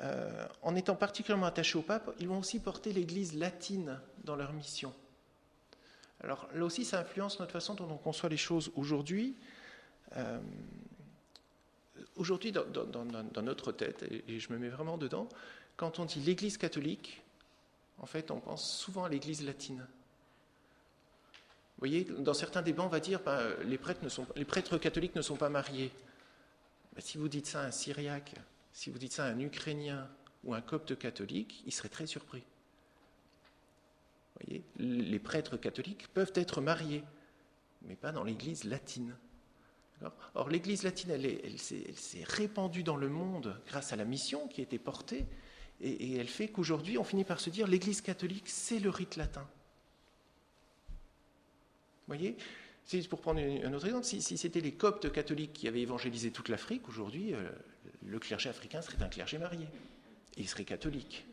[0.00, 4.52] euh, en étant particulièrement attachés au pape, ils vont aussi porter l'Église latine dans leur
[4.52, 4.94] mission.
[6.22, 9.36] Alors là aussi, ça influence notre façon dont on conçoit les choses aujourd'hui.
[10.16, 10.38] Euh,
[12.16, 15.28] aujourd'hui, dans, notre tête, et je me mets vraiment dedans,
[15.76, 17.22] quand on dit l'Église catholique,
[17.98, 19.86] en fait, on pense souvent à l'Église latine.
[21.80, 24.76] Vous voyez, dans certains débats, on va dire ben, les, prêtres ne sont, les prêtres
[24.76, 25.90] catholiques ne sont pas mariés.
[26.94, 28.34] Ben, si vous dites ça à un Syriaque,
[28.74, 30.06] si vous dites ça à un Ukrainien
[30.44, 32.42] ou un copte catholique, il serait très surpris.
[34.34, 37.02] Vous voyez, les prêtres catholiques peuvent être mariés,
[37.80, 39.16] mais pas dans l'Église latine.
[40.34, 44.64] Or, l'Église latine, elle, s'est répandue dans le monde grâce à la mission qui a
[44.64, 45.24] été portée,
[45.80, 49.16] et, et elle fait qu'aujourd'hui, on finit par se dire l'Église catholique, c'est le rite
[49.16, 49.48] latin
[52.16, 52.36] voyez
[52.84, 56.48] c'est pour prendre un autre exemple, si, c'était les coptes catholiques qui avaient évangélisé toute
[56.48, 57.48] l'Afrique, aujourd'hui, euh,
[58.04, 59.66] le clergé africain serait un clergé marié.
[60.36, 61.24] Et il serait catholique.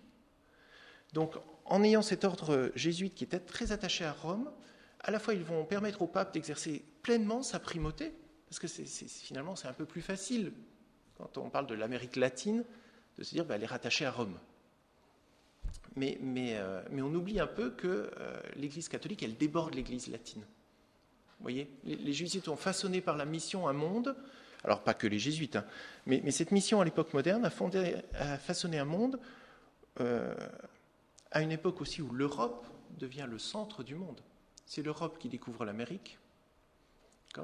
[1.14, 1.34] Donc,
[1.66, 4.52] en ayant cet ordre jésuite qui était très attaché à Rome,
[5.00, 8.14] à la fois ils vont permettre au pape d'exercer pleinement sa primauté,
[8.50, 10.52] parce que finalement c'est un peu plus facile,
[11.18, 12.64] quand on parle de l'Amérique latine,
[13.18, 14.38] de se dire bah, elle est rattachée à Rome.
[15.96, 20.44] Mais, euh, on oublie un peu que euh, l'Église catholique, elle déborde l'Église latine
[21.42, 24.16] voyez, les, jésuites ont façonné par la mission un monde,
[24.64, 25.66] alors pas que les jésuites, hein,
[26.06, 29.20] mais, cette mission à l'époque moderne a, façonné un monde
[30.00, 30.34] euh,
[31.32, 32.66] à une époque aussi où l'Europe
[32.98, 34.22] devient le centre du monde.
[34.66, 36.18] C'est l'Europe qui découvre l'Amérique,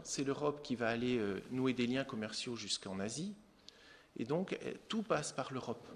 [0.04, 3.36] c'est l'Europe qui va aller euh, nouer des liens commerciaux jusqu'en Asie,
[4.18, 5.88] et donc euh, tout passe par l'Europe.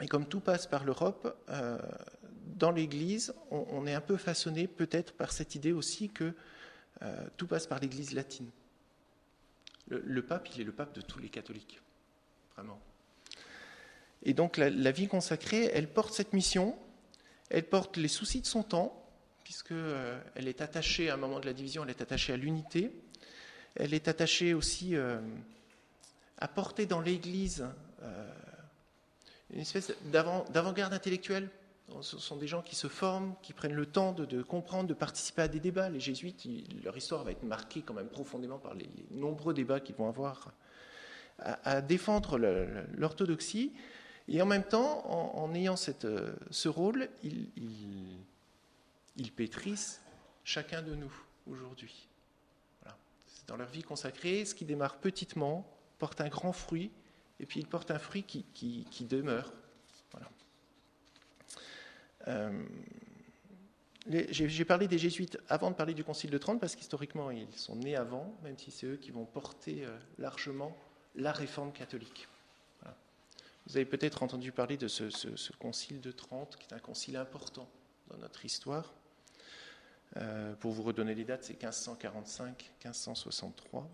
[0.00, 1.36] Et comme tout passe par l'Europe,
[2.58, 6.34] dans l'Église, on, est un peu façonné peut-être par cette idée aussi que
[7.02, 8.50] euh, tout passe par l'Église latine.
[9.88, 11.80] Le, pape, il est le pape de tous les catholiques,
[12.54, 12.78] vraiment.
[14.22, 16.76] Et donc la, vie consacrée, elle porte cette mission,
[17.48, 19.02] elle porte les soucis de son temps,
[19.44, 22.92] puisqu'elle euh, est attachée à un moment de la division, elle est attachée à l'unité,
[23.76, 25.20] elle est attachée aussi euh,
[26.36, 27.66] à porter dans l'Église
[29.50, 31.48] une espèce d'avant-garde intellectuelle
[32.00, 35.42] ce sont des gens qui se forment, qui prennent le temps de, comprendre, de participer
[35.42, 35.88] à des débats.
[35.88, 36.46] Les jésuites,
[36.84, 40.52] leur histoire va être marquée quand même profondément par les, nombreux débats qu'ils vont avoir
[41.38, 42.38] à, défendre
[42.96, 43.72] l'orthodoxie.
[44.28, 46.06] Et en même temps, en, ayant cette,
[46.50, 50.02] ce rôle, ils, pétrissent
[50.44, 51.12] chacun de nous
[51.46, 52.08] aujourd'hui.
[53.46, 55.66] Dans leur vie consacrée, ce qui démarre petitement
[55.98, 56.90] porte un grand fruit,
[57.40, 59.52] et puis il porte un fruit qui demeure.
[62.28, 62.50] Euh,
[64.30, 67.76] j'ai parlé des jésuites avant de parler du Concile de Trente, parce qu'historiquement, ils sont
[67.76, 70.74] nés avant, même si c'est eux qui vont porter euh, largement
[71.14, 72.28] la réforme catholique.
[73.66, 77.68] Vous avez peut-être entendu parler de ce, Concile de Trente, qui est un concile important
[78.08, 78.94] dans notre histoire.
[80.16, 83.84] Euh, pour vous redonner les dates, c'est 1545-1563.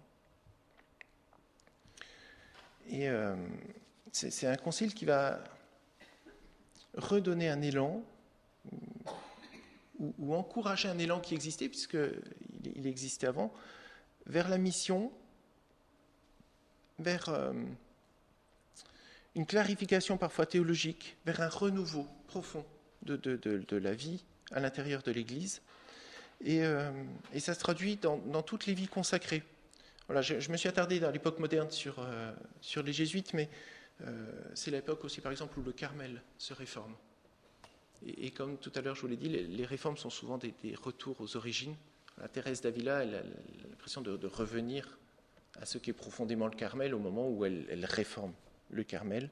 [2.90, 3.09] Et
[4.12, 5.42] c'est un concile qui va
[6.97, 8.05] redonner un élan
[9.98, 12.20] ou, encourager un élan qui existait, puisqu'il
[12.74, 13.53] il existait avant,
[14.27, 15.12] vers la mission,
[16.98, 17.53] vers euh,
[19.35, 22.64] une clarification parfois théologique, vers un renouveau profond
[23.03, 25.62] de, la vie à l'intérieur de l'Église.
[26.40, 26.90] Et, euh,
[27.38, 29.42] ça se traduit dans, toutes les vies consacrées.
[30.07, 33.48] Voilà, je, me suis attardé dans l'époque moderne sur, euh, sur les jésuites, mais
[34.55, 36.94] c'est l'époque aussi, par exemple, où le Carmel se réforme.
[38.07, 41.20] Et, comme tout à l'heure je vous l'ai dit, les, réformes sont souvent des, retours
[41.20, 41.74] aux origines.
[42.20, 43.22] La Thérèse d'Avila, elle a
[43.68, 44.98] l'impression de, revenir
[45.61, 48.33] à ce qui est profondément le Carmel au moment où elle, réforme
[48.70, 49.30] le Carmel.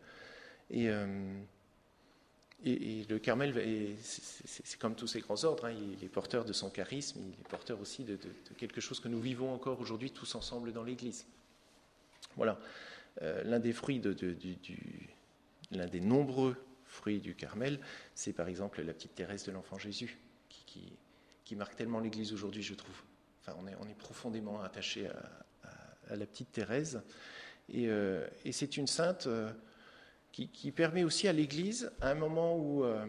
[0.70, 1.06] Et, euh,
[2.64, 7.20] le Carmel, c'est comme tous ces grands ordres, hein, il est porteur de son charisme,
[7.20, 8.16] il est porteur aussi de,
[8.56, 11.26] quelque chose que nous vivons encore aujourd'hui tous ensemble dans l'Église.
[12.36, 12.58] Voilà,
[13.20, 14.16] euh, l'un des fruits de,
[15.72, 16.56] l'un des nombreux
[16.92, 17.80] fruits du Carmel,
[18.14, 22.72] c'est par exemple la petite Thérèse de l'Enfant Jésus, qui, marque tellement l'Église aujourd'hui, je
[22.72, 23.02] trouve.
[23.40, 25.06] Enfin, on est, on est profondément attaché
[26.08, 27.02] à, la petite Thérèse,
[27.68, 29.26] et, euh, c'est une sainte.
[29.26, 29.52] Euh,
[30.32, 33.04] qui, permet aussi à l'Église, à un moment où euh,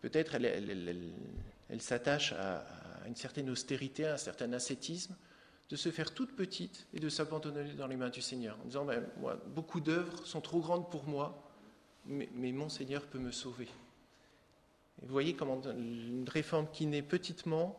[0.00, 2.66] peut-être elle, s'attache à,
[3.06, 5.14] une certaine austérité, à un certain ascétisme,
[5.70, 8.84] de se faire toute petite et de s'abandonner dans les mains du Seigneur, en disant,
[8.84, 11.43] ben, moi, beaucoup d'œuvres sont trop grandes pour moi,
[12.06, 13.68] mais, mon Seigneur peut me sauver.
[15.02, 17.78] vous voyez comment une réforme qui naît petitement,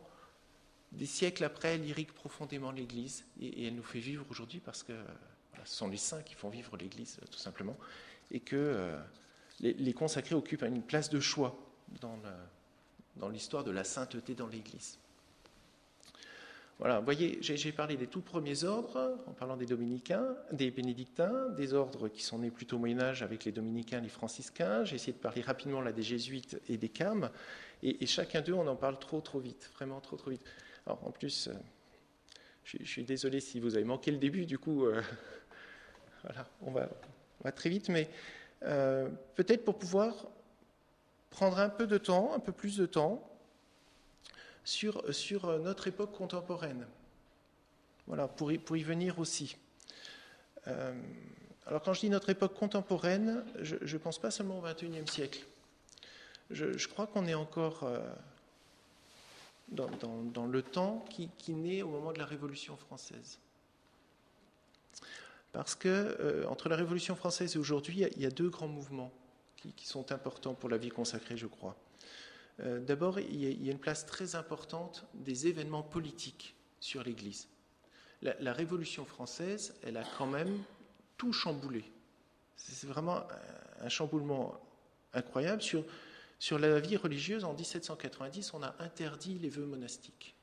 [0.92, 4.94] des siècles après, elle irrigue profondément l'Église, et, elle nous fait vivre aujourd'hui parce que
[5.64, 7.76] ce sont les saints qui font vivre l'Église, tout simplement
[8.32, 9.00] et que euh,
[9.60, 11.58] les, consacrés occupent une place de choix
[12.02, 15.00] dans l'histoire de la sainteté dans l'Église.
[16.78, 21.50] Voilà, vous voyez, j'ai parlé des tout premiers ordres, en parlant des dominicains, des bénédictins,
[21.52, 24.84] des ordres qui sont nés plutôt au Moyen-Âge avec les dominicains, les franciscains.
[24.84, 27.30] J'ai essayé de parler rapidement là des jésuites et des carmes,
[27.82, 30.44] et, chacun d'eux, on en parle trop, trop vite, vraiment trop, trop vite.
[30.86, 31.54] Alors, en plus, euh,
[32.64, 35.02] je, suis désolé si vous avez manqué le début, du coup, euh,
[36.24, 36.90] voilà, on va,
[37.44, 38.10] va très vite, mais
[38.64, 40.28] euh, peut-être pour pouvoir
[41.30, 43.30] prendre un peu de temps, un peu plus de temps,
[44.66, 46.86] sur, sur notre époque contemporaine.
[48.08, 49.56] Voilà, pour y, venir aussi.
[50.68, 50.94] Euh,
[51.66, 55.46] alors quand je dis notre époque contemporaine, je ne pense pas seulement au XXIe siècle.
[56.52, 58.00] Je, crois qu'on est encore euh,
[59.70, 63.40] dans, le temps qui, naît au moment de la Révolution française.
[65.54, 65.88] Parce que
[66.20, 69.12] euh, entre la Révolution française et aujourd'hui, il y, a deux grands mouvements
[69.56, 71.76] qui, sont importants pour la vie consacrée, je crois.
[72.62, 77.48] Euh, d'abord, il, y a une place très importante des événements politiques sur l'Église.
[78.22, 80.64] La, Révolution française, elle a quand même
[81.18, 81.84] tout chamboulé.
[82.56, 83.24] C'est vraiment
[83.82, 84.60] un chamboulement
[85.14, 85.62] incroyable.
[85.62, 85.84] Sur,
[86.40, 90.36] sur la vie religieuse, en 1790, on a interdit les vœux monastiques.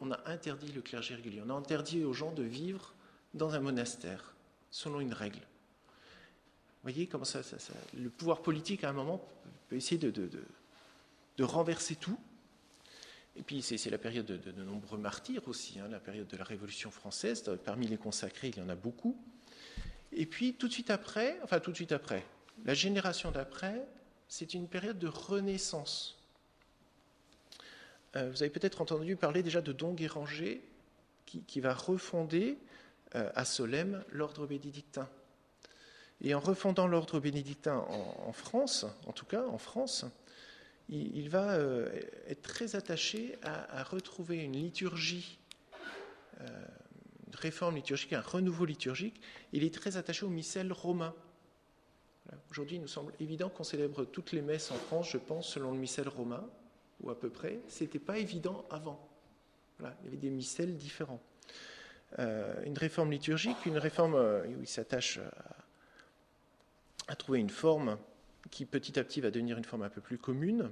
[0.00, 1.42] On a interdit le clergé régulier.
[1.44, 2.94] On a interdit aux gens de vivre
[3.34, 4.34] dans un monastère,
[4.70, 5.38] selon une règle.
[5.38, 7.40] Vous voyez comment ça,
[7.94, 9.22] le pouvoir politique, à un moment,
[9.68, 10.42] peut essayer de, de,
[11.44, 12.18] renverser tout.
[13.36, 16.90] Et puis, c'est la période de, nombreux martyrs aussi, hein, la période de la Révolution
[16.90, 17.44] française.
[17.64, 19.16] Parmi les consacrés, il y en a beaucoup.
[20.12, 22.26] Et puis, tout de suite après, enfin, tout de suite après,
[22.64, 23.86] la génération d'après,
[24.28, 26.18] c'est une période de renaissance.
[28.16, 30.62] Euh, vous avez peut-être entendu parler déjà de Don Guéranger,
[31.46, 32.58] qui, va refonder
[33.14, 35.08] euh, à Solem l'ordre bénédictin.
[36.20, 40.04] Et en refondant l'ordre bénédictin en, France, en tout cas en France,
[40.90, 41.88] il, va euh,
[42.26, 45.38] être très attaché à, retrouver une liturgie,
[46.40, 46.46] euh,
[47.28, 49.20] une réforme liturgique, un renouveau liturgique.
[49.52, 51.14] Il est très attaché au missel romain.
[52.50, 55.72] Aujourd'hui, il nous semble évident qu'on célèbre toutes les messes en France, je pense, selon
[55.72, 56.48] le missel romain,
[57.00, 57.60] ou à peu près.
[57.68, 59.08] Ce n'était pas évident avant.
[59.80, 61.22] il y avait des missels différents.
[62.18, 65.20] Euh, une réforme liturgique, une réforme où il s'attache
[67.06, 67.96] à, trouver une forme
[68.50, 70.70] qui petit à petit va devenir une forme un peu plus commune.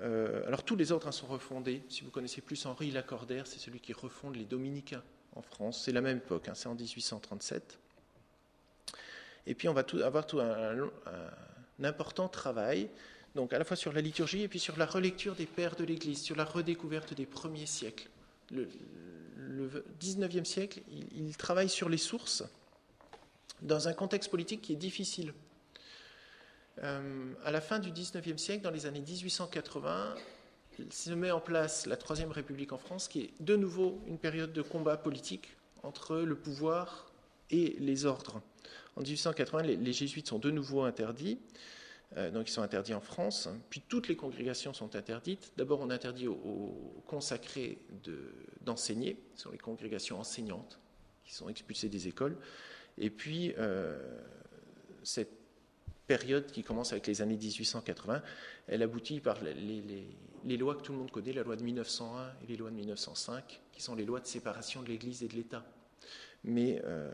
[0.00, 1.82] Euh, alors tous les ordres sont refondés.
[1.88, 5.02] Si vous connaissez plus Henri Lacordaire, c'est celui qui refonde les dominicains
[5.36, 5.82] en France.
[5.84, 7.78] C'est la même époque, hein, c'est en 1837.
[9.46, 12.88] Et puis on va avoir tout un, un, important travail,
[13.34, 15.84] donc à la fois sur la liturgie et puis sur la relecture des pères de
[15.84, 18.08] l'Église, sur la redécouverte des premiers siècles.
[18.50, 18.68] Le,
[19.36, 22.44] le 19e siècle, il, travaille sur les sources
[23.62, 25.32] dans un contexte politique qui est difficile.
[26.82, 30.14] Euh, à la fin du 19e siècle, dans les années 1880,
[30.78, 34.18] il se met en place la Troisième République en France, qui est de nouveau une
[34.18, 37.12] période de combat politique entre le pouvoir
[37.50, 38.42] et les ordres.
[38.96, 41.38] En 1880, les jésuites sont de nouveau interdits.
[42.16, 43.48] Euh, donc ils sont interdits en France.
[43.70, 45.52] Puis toutes les congrégations sont interdites.
[45.56, 47.78] D'abord, on interdit aux, consacrés
[48.60, 50.78] d'enseigner, ce sont les congrégations enseignantes
[51.24, 52.36] qui sont expulsées des écoles.
[52.98, 53.98] Et puis, euh,
[55.02, 55.43] cette
[56.06, 58.22] période qui commence avec les années 1880,
[58.68, 62.46] elle aboutit par les, lois que tout le monde connaît, la loi de 1901 et
[62.48, 65.64] les lois de 1905, qui sont les lois de séparation de l'Église et de l'État.
[66.44, 67.10] Mais euh,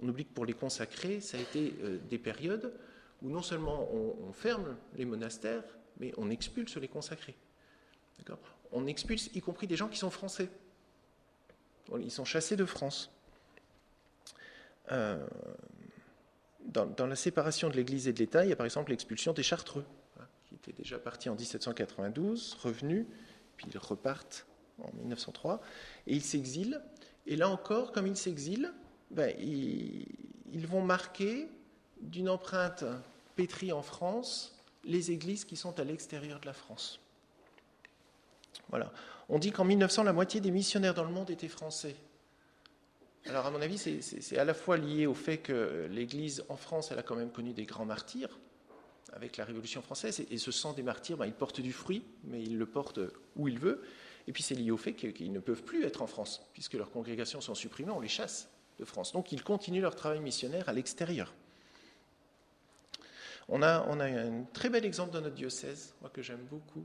[0.00, 1.74] on oublie que pour les consacrés, ça a été
[2.08, 2.72] des périodes
[3.22, 5.64] où non seulement on, ferme les monastères,
[5.98, 7.34] mais on expulse les consacrés.
[8.72, 10.48] On expulse y compris des gens qui sont français.
[11.98, 13.10] Ils sont chassés de France.
[14.92, 15.26] Euh,
[16.66, 19.42] dans, la séparation de l'Église et de l'État, il y a par exemple l'expulsion des
[19.42, 19.84] Chartreux,
[20.20, 23.06] hein, qui étaient déjà partis en 1792, revenus,
[23.56, 24.46] puis ils repartent
[24.82, 25.60] en 1903,
[26.06, 26.80] et ils s'exilent.
[27.26, 28.72] Et là encore, comme ils s'exilent,
[29.10, 30.06] ben, ils,
[30.52, 31.48] ils vont marquer
[32.00, 32.84] d'une empreinte
[33.36, 34.54] pétrie en France
[34.84, 37.00] les églises qui sont à l'extérieur de la France.
[38.68, 38.92] Voilà.
[39.28, 41.96] On dit qu'en 1900, la moitié des missionnaires dans le monde étaient français.
[43.28, 46.90] Alors, à mon avis, c'est à la fois lié au fait que l'Église en France,
[46.92, 48.38] elle a quand même connu des grands martyrs
[49.12, 52.42] avec la Révolution française, et ce sont des martyrs, ben, ils portent du fruit, mais
[52.42, 53.00] ils le portent
[53.34, 53.80] où ils veulent.
[54.28, 56.90] Et puis c'est lié au fait qu'ils ne peuvent plus être en France, puisque leurs
[56.90, 58.48] congrégations sont supprimées, on les chasse
[58.78, 59.12] de France.
[59.12, 61.32] Donc ils continuent leur travail missionnaire à l'extérieur.
[63.48, 66.84] On a, on a, un très bel exemple dans notre diocèse, moi que j'aime beaucoup,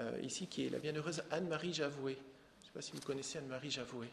[0.00, 2.14] euh, ici, qui est la bienheureuse Anne-Marie Javoué.
[2.14, 4.08] Je ne sais pas si vous connaissez Anne-Marie Javoué.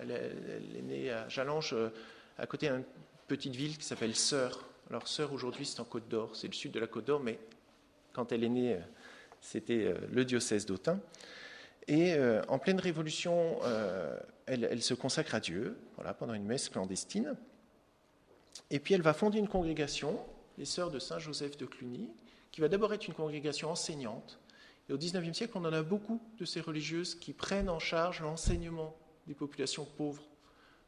[0.00, 1.90] Elle, est née à Jalange, euh,
[2.38, 2.84] à côté d'une
[3.28, 4.64] petite ville qui s'appelle Sœur.
[4.90, 7.38] Alors Sœur, aujourd'hui, c'est en Côte d'Or, c'est le sud de la Côte d'Or, mais
[8.12, 8.80] quand elle est née, euh,
[9.40, 11.00] c'était le diocèse d'Autun.
[11.88, 12.14] Et
[12.46, 13.58] en pleine révolution,
[14.46, 15.76] elle, se consacre à Dieu,
[16.16, 17.34] pendant une messe clandestine.
[18.70, 20.16] Et puis elle va fonder une congrégation,
[20.58, 22.08] les Sœurs de Saint-Joseph de Cluny,
[22.52, 24.38] qui va d'abord être une congrégation enseignante.
[24.88, 28.20] Et au XIXe siècle, on en a beaucoup de ces religieuses qui prennent en charge
[28.20, 28.94] l'enseignement
[29.26, 30.22] des populations pauvres.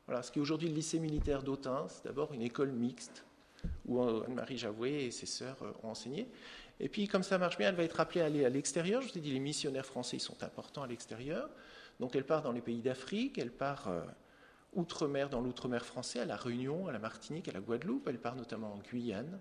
[0.07, 3.25] Voilà, ce qui est aujourd'hui le lycée militaire d'Autun, c'est d'abord une école mixte
[3.87, 6.29] où Anne-Marie Javoué et ses sœurs euh, ont enseigné.
[6.81, 9.01] Et puis, comme ça marche bien, elle va être appelée à aller à l'extérieur.
[9.01, 11.49] Je vous ai dit, les missionnaires français sont importants à l'extérieur.
[12.01, 14.03] Donc, elle part dans les pays d'Afrique, elle part euh,
[14.75, 18.09] outre-mer, dans l'outre-mer français, à La Réunion, à la Martinique, à la Guadeloupe.
[18.09, 19.39] Elle part notamment en Guyane.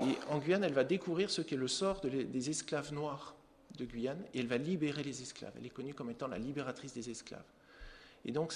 [0.00, 3.34] Et en Guyane, elle va découvrir ce qu'est le sort des esclaves noirs
[3.76, 5.52] de Guyane et elle va libérer les esclaves.
[5.58, 7.44] Elle est connue comme étant la libératrice des esclaves.
[8.28, 8.52] Et donc,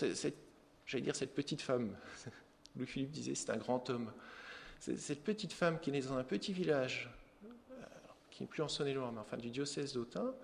[0.84, 1.96] j'allais dire, cette petite femme,
[2.76, 4.12] Louis-Philippe disait, c'est un grand homme.
[4.78, 7.08] Cette petite femme qui est née dans un petit village,
[7.46, 7.84] euh,
[8.30, 10.34] qui n'est plus en Saône-et-Loire, mais enfin du diocèse d'Autun,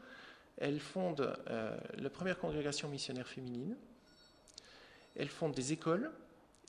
[0.57, 3.77] elle fonde euh, la première congrégation missionnaire féminine,
[5.15, 6.11] elle fonde des écoles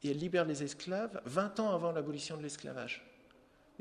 [0.03, 3.05] et elle libère les esclaves 20 ans avant l'abolition de l'esclavage.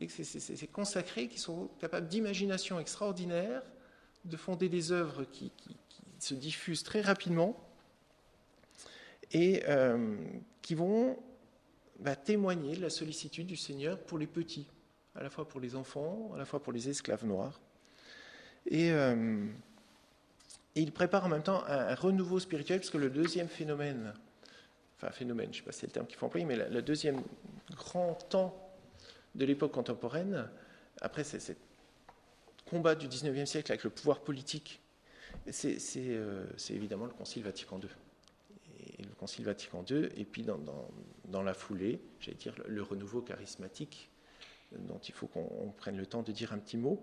[0.07, 3.61] Ces consacrés qui sont capables d'imagination extraordinaire,
[4.25, 5.51] de fonder des œuvres qui,
[6.21, 7.68] se diffusent très rapidement
[9.33, 10.17] et euh,
[10.63, 11.19] qui vont
[11.99, 14.69] bah, témoigner de la sollicitude du Seigneur pour les petits,
[15.15, 17.61] à la fois pour les enfants, à la fois pour les esclaves noirs.
[18.67, 19.47] Et, euh,
[20.75, 24.15] il prépare en même temps un, renouveau spirituel, parce que le deuxième phénomène,
[24.97, 26.83] enfin phénomène, je ne sais pas si c'est le terme qu'il faut employer, mais le
[26.83, 27.21] deuxième
[27.73, 28.71] grand temps
[29.35, 30.49] de l'époque contemporaine,
[31.01, 31.53] après ce
[32.71, 34.81] combat du XIXe siècle avec le pouvoir politique,
[35.51, 37.89] c'est euh, évidemment le Concile Vatican II.
[38.99, 44.11] Et le Concile Vatican II, et puis dans, la foulée, j'allais dire le, renouveau charismatique,
[44.73, 47.01] dont il faut qu'on prenne le temps de dire un petit mot.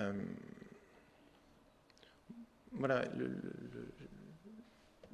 [0.00, 0.12] Euh,
[2.72, 3.30] voilà, le,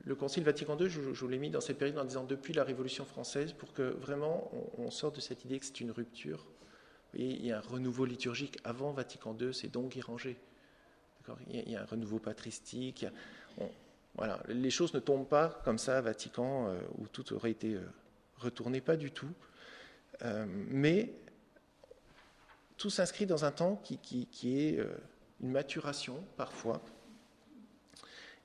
[0.07, 2.63] le Concile Vatican II, je, vous l'ai mis dans cette période en disant depuis la
[2.63, 6.39] Révolution française, pour que vraiment on, sorte de cette idée que c'est une rupture.
[7.13, 8.59] Vous voyez, il y a un renouveau liturgique.
[8.65, 10.37] Avant Vatican II, c'est donc rangé.
[11.49, 13.07] Il, y a un renouveau patristique.
[14.17, 17.75] Voilà, les choses ne tombent pas comme ça à Vatican, euh, où tout aurait été
[17.75, 17.83] euh,
[18.37, 19.31] retourné, pas du tout.
[20.23, 21.13] Euh, mais
[22.77, 24.79] tout s'inscrit dans un temps qui, est
[25.41, 26.83] une maturation parfois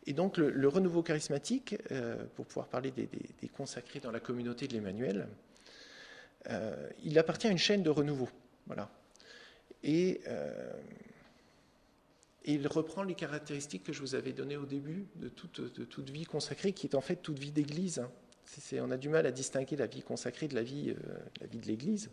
[0.06, 1.76] et donc le, renouveau charismatique,
[2.36, 3.10] pour pouvoir parler des,
[3.50, 5.28] consacrés dans la communauté de l'Emmanuel,
[7.04, 8.30] il appartient à une chaîne de renouveau.
[8.66, 8.90] Voilà.
[9.84, 10.22] Et
[12.46, 16.74] il reprend les caractéristiques que je vous avais données au début de toute, vie consacrée,
[16.74, 18.04] qui est en fait toute vie d'Église.
[18.74, 20.96] On a du mal à distinguer la vie consacrée de la vie,
[21.52, 22.10] vie de l'Église.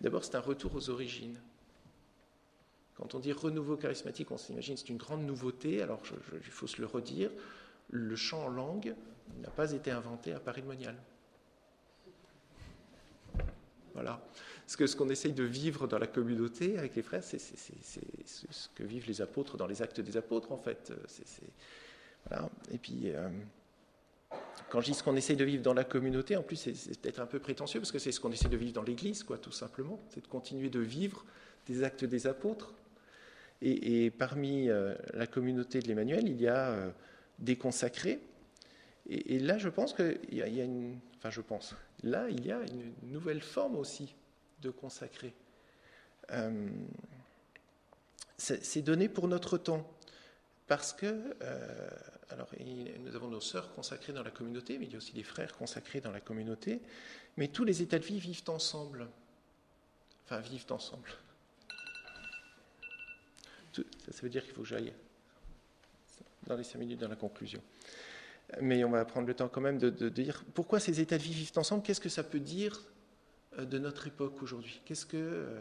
[0.00, 1.38] D'abord, c'est un retour aux origines.
[2.96, 5.82] Quand on dit renouveau charismatique, on s'imagine c'est une grande nouveauté.
[5.82, 6.02] Alors,
[6.32, 7.30] il faut se le redire,
[7.90, 8.94] le chant en langue
[9.40, 10.96] n'a pas été inventé à Paris-le-Monial.
[13.94, 14.20] Voilà.
[14.68, 18.68] Ce que ce qu'on essaye de vivre dans la communauté avec les frères, c'est ce
[18.74, 20.92] que vivent les apôtres dans les actes des apôtres, en fait.
[22.70, 23.30] Et puis, euh,
[24.68, 27.20] quand je dis ce qu'on essaye de vivre dans la communauté, en plus, c'est peut-être
[27.20, 29.52] un peu prétentieux, parce que c'est ce qu'on essaie de vivre dans l'Église, quoi, tout
[29.52, 29.98] simplement.
[30.10, 31.24] C'est de continuer de vivre
[31.66, 32.74] des actes des apôtres,
[33.62, 36.90] et, parmi euh, la communauté de l'Emmanuel, il y a euh,
[37.38, 38.20] des consacrés.
[39.08, 40.98] Et, là, je pense qu'il y, a une.
[41.16, 41.74] Enfin, je pense.
[42.02, 44.14] Là, il y a une nouvelle forme aussi
[44.62, 45.34] de consacrés.
[46.30, 46.68] Euh,
[48.36, 49.90] c'est donné pour notre temps.
[50.68, 51.34] Parce que
[52.30, 52.48] alors,
[53.00, 55.56] nous avons nos sœurs consacrées dans la communauté, mais il y a aussi des frères
[55.56, 56.80] consacrés dans la communauté.
[57.36, 59.08] Mais tous les états de vie vivent ensemble.
[60.24, 61.08] Enfin, vivent ensemble.
[63.72, 63.82] Ça,
[64.22, 64.92] veut dire qu'il faut que j'aille
[66.46, 67.62] dans les cinq minutes dans la conclusion.
[68.60, 71.32] Mais on va prendre le temps quand même de, dire pourquoi ces états de vie
[71.32, 71.82] vivent ensemble.
[71.82, 72.97] Qu'est-ce que ça peut dire euh,
[73.64, 75.60] de notre époque aujourd'hui Qu'est-ce que euh,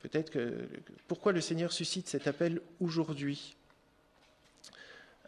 [0.00, 0.68] peut-être que
[1.08, 3.56] pourquoi le Seigneur suscite cet appel aujourd'hui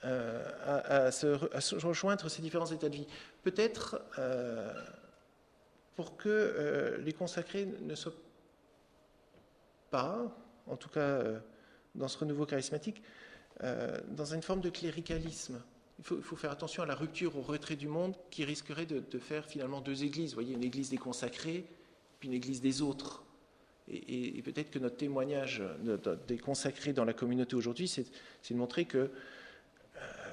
[0.04, 1.26] euh, à, se,
[1.76, 3.06] rejoindre ces différents états de vie?
[3.42, 4.72] Peut-être euh,
[5.96, 8.14] pour que euh, les consacrés ne soient
[9.90, 10.32] pas,
[10.66, 11.22] en tout cas
[11.94, 13.02] dans ce renouveau charismatique,
[13.60, 15.60] dans une forme de cléricalisme.
[15.98, 19.44] Il faut, faire attention à la rupture, au retrait du monde qui risquerait de, faire
[19.44, 20.30] finalement deux églises.
[20.30, 21.64] Vous voyez, une église des consacrés,
[22.20, 23.24] puis une église des autres.
[23.90, 25.62] Et, peut-être que notre témoignage
[26.28, 28.04] des consacrés dans la communauté aujourd'hui, c'est
[28.50, 29.10] de montrer que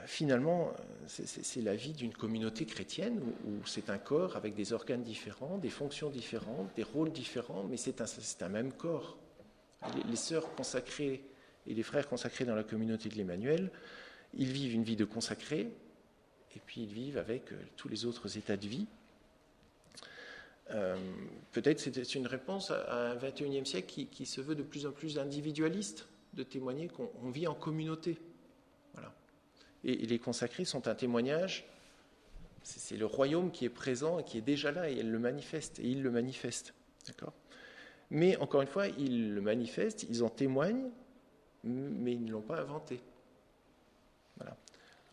[0.05, 0.74] finalement,
[1.07, 5.70] c'est la vie d'une communauté chrétienne où, c'est un corps avec des organes différents, des
[5.70, 8.01] fonctions différentes, des rôles différents, mais c'est
[8.41, 9.18] un, même corps.
[10.09, 11.24] Les, sœurs consacrées
[11.68, 13.72] et les frères consacrés dans la communauté de l'Emmanuel,
[14.36, 15.71] ils vivent une vie de consacrés,
[16.55, 18.88] et puis ils vivent avec euh, tous les autres états de vie.
[20.71, 20.97] Euh,
[21.51, 25.19] peut-être c'est une réponse à un 21e siècle qui, se veut de plus en plus
[25.19, 28.17] individualiste, de témoigner qu'on vit en communauté.
[28.93, 29.13] Voilà.
[29.83, 31.65] Et, les consacrés sont un témoignage.
[32.63, 35.79] C'est le royaume qui est présent et qui est déjà là et elle le manifeste
[35.79, 36.73] et il le manifeste.
[37.05, 37.33] D'accord?
[38.09, 40.89] Mais encore une fois, ils le manifestent, ils en témoignent,
[41.63, 43.01] mais ils ne l'ont pas inventé.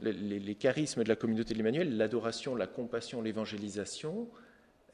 [0.01, 4.29] Les, charismes de la communauté de l'Emmanuel, l'adoration, la compassion, l'évangélisation,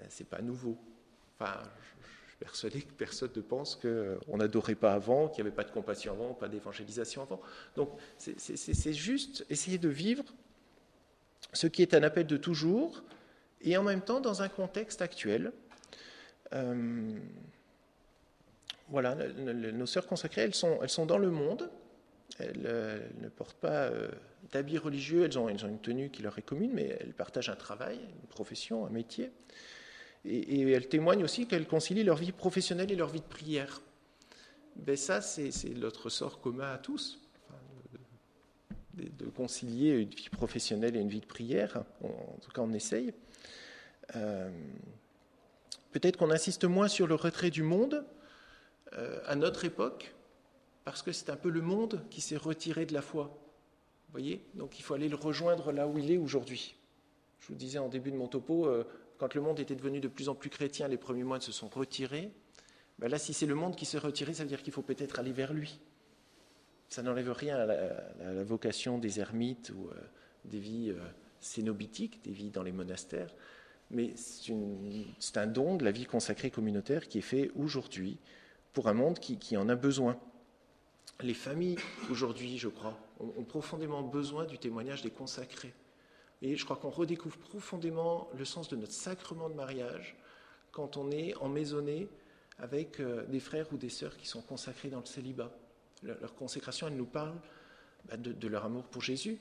[0.00, 0.76] euh, c'est pas nouveau.
[1.40, 1.62] Enfin,
[2.38, 6.12] persuadé que personne ne pense qu'on n'adorait pas avant, qu'il n'y avait pas de compassion
[6.12, 7.40] avant, pas d'évangélisation avant.
[7.74, 10.24] Donc c'est juste essayer de vivre
[11.52, 13.02] ce qui est un appel de toujours
[13.60, 15.52] et en même temps dans un contexte actuel.
[16.52, 17.18] Euh,
[18.88, 21.68] voilà, nos sœurs consacrées, elles sont, elles sont dans le monde,
[22.38, 24.08] elles, euh, ne portent pas euh,
[24.52, 27.48] d'habits religieux, elles ont, elles ont une tenue qui leur est commune, mais elles partagent
[27.48, 29.32] un travail, une profession, un métier.
[30.24, 33.80] Et, elles témoignent aussi qu'elles concilient leur vie professionnelle et leur vie de prière.
[34.76, 37.20] Ben ça, c'est notre sort commun à tous,
[38.94, 41.84] de, concilier une vie professionnelle et une vie de prière.
[42.02, 43.14] en tout cas, on essaye.
[44.16, 44.50] Euh,
[45.92, 48.04] peut-être qu'on insiste moins sur le retrait du monde
[49.26, 50.14] à notre époque,
[50.88, 53.24] parce que c'est un peu le monde qui s'est retiré de la foi.
[53.24, 54.42] Vous voyez?
[54.54, 56.76] Donc il faut aller le rejoindre là où il est aujourd'hui.
[57.40, 58.84] Je vous disais en début de mon topo, euh,
[59.18, 61.68] quand le monde était devenu de plus en plus chrétien, les premiers moines se sont
[61.68, 62.30] retirés.
[62.98, 65.18] Ben là, si c'est le monde qui s'est retiré, ça veut dire qu'il faut peut-être
[65.18, 65.78] aller vers lui.
[66.88, 69.94] Ça n'enlève rien à la, vocation des ermites ou euh,
[70.46, 70.98] des vies euh,
[71.38, 73.34] cénobitiques, des vies dans les monastères,
[73.90, 78.18] mais c'est un don de la vie consacrée communautaire qui est fait aujourd'hui
[78.72, 80.18] pour un monde qui, en a besoin.
[81.22, 81.78] Les familles,
[82.10, 85.74] aujourd'hui, je crois, ont profondément besoin du témoignage des consacrés.
[86.42, 90.16] Et je crois qu'on redécouvre profondément le sens de notre sacrement de mariage
[90.70, 92.08] quand on est emmaisonné
[92.58, 95.50] avec euh, des frères ou des sœurs qui sont consacrés dans le célibat.
[96.02, 97.34] Leur, consécration, elle nous parle
[98.08, 99.40] bah, de, leur amour pour Jésus.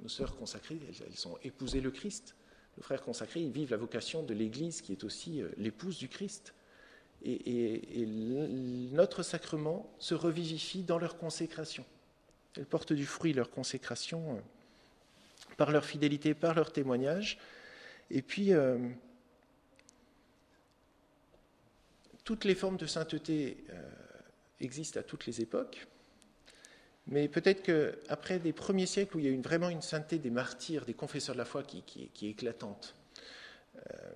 [0.00, 2.34] nos sœurs consacrées, elles, ont épousé le Christ.
[2.76, 6.08] Nos frères consacrés, ils vivent la vocation de l'Église qui est aussi euh, l'épouse du
[6.08, 6.54] Christ.
[7.24, 8.06] Et,
[8.92, 11.84] notre sacrement se revivifie dans leur consécration.
[12.56, 14.36] Elles portent du fruit, leur consécration.
[14.36, 14.40] Euh,
[15.56, 17.38] par leur fidélité, par leur témoignage.
[18.10, 18.78] Et puis, euh,
[22.24, 23.82] toutes les formes de sainteté euh,
[24.60, 25.86] existent à toutes les époques.
[27.06, 30.30] Mais peut-être qu'après des premiers siècles où il y a eu vraiment une sainteté des
[30.30, 31.84] martyrs, des confesseurs de la foi qui,
[32.22, 32.94] est éclatante,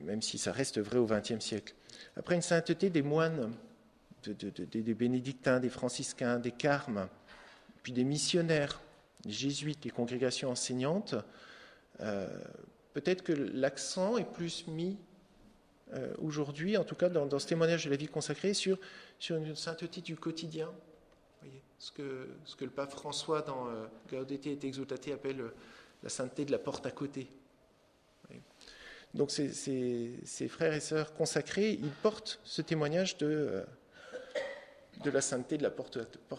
[0.01, 1.75] même si ça reste vrai au XXe siècle,
[2.17, 3.53] après une sainteté des moines,
[4.27, 7.09] des bénédictins, des franciscains, des carmes,
[7.83, 8.81] puis des missionnaires,
[9.25, 11.15] les jésuites, les congrégations enseignantes,
[12.01, 12.29] euh,
[12.93, 14.97] peut-être que l'accent est plus mis
[15.93, 18.79] euh, aujourd'hui, en tout cas dans, ce témoignage de la vie consacrée, sur,
[19.31, 20.71] une sainteté du quotidien.
[21.79, 22.29] Ce, que,
[22.61, 25.45] le pape François dans euh, Gaudete et Exultate appelle
[26.03, 27.29] la sainteté de la porte à côté.
[29.15, 33.65] Donc ces, frères et sœurs consacrés, ils portent ce témoignage de,
[35.03, 35.99] de la sainteté de la porte,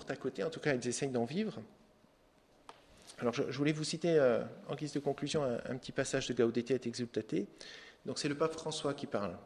[0.09, 1.61] à côté, en tout cas ils essayent d'en vivre.
[3.19, 6.71] Alors, je, voulais vous citer euh, en guise de conclusion un, petit passage de Gaudete
[6.71, 7.47] et Exultate.
[8.05, 9.37] Donc, c'est le pape François qui parle.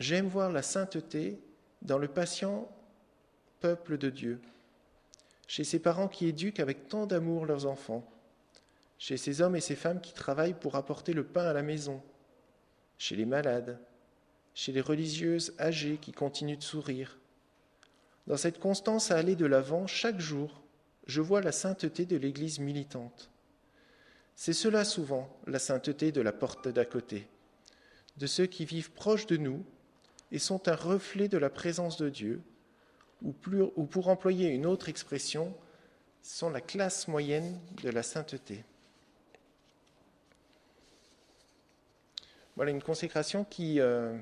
[0.00, 1.38] J'aime voir la sainteté
[1.82, 2.68] dans le patient
[3.60, 4.40] peuple de Dieu.
[5.46, 8.04] chez ces parents qui éduquent avec tant d'amour leurs enfants,
[8.98, 12.02] chez ces hommes et ces femmes qui travaillent pour apporter le pain à la maison,
[12.98, 13.78] chez les malades,
[14.54, 17.18] chez les religieuses âgées qui continuent de sourire.
[18.26, 20.60] Dans cette constance à aller de l'avant, chaque jour,
[21.06, 23.30] je vois la sainteté de l'Église militante.
[24.34, 27.26] C'est cela souvent, la sainteté de la porte d'à côté,
[28.18, 29.64] de ceux qui vivent proches de nous
[30.30, 32.42] et sont un reflet de la présence de Dieu,
[33.22, 33.34] ou,
[33.76, 35.54] ou pour employer une autre expression,
[36.22, 38.64] sont la classe moyenne de la sainteté.
[42.58, 44.18] Voilà une consécration qui, euh,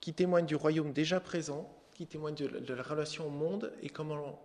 [0.00, 4.42] qui témoigne du royaume déjà présent, qui témoigne de, la relation au monde et comment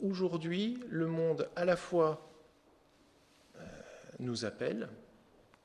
[0.00, 2.26] aujourd'hui le monde à la fois
[3.58, 3.64] euh,
[4.18, 4.88] nous appelle,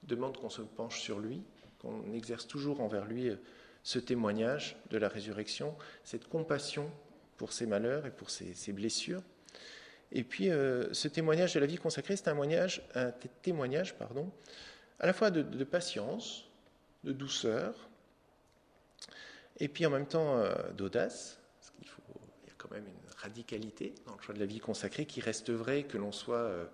[0.03, 1.41] demande qu'on se penche sur lui,
[1.79, 3.37] qu'on exerce toujours envers lui euh,
[3.83, 5.73] ce témoignage de la résurrection,
[6.03, 6.91] cette compassion
[7.37, 9.23] pour ses malheurs et pour ses, blessures.
[10.11, 14.29] Et puis, ce témoignage de la vie consacrée, c'est un, témoignage, un témoignage pardon,
[15.01, 16.45] à la fois de, patience,
[17.03, 17.89] de douceur,
[19.57, 22.03] et puis en même temps euh, d'audace, parce qu'il faut,
[22.43, 25.19] il y a quand même une radicalité dans le choix de la vie consacrée qui
[25.19, 26.65] reste vrai que l'on soit euh,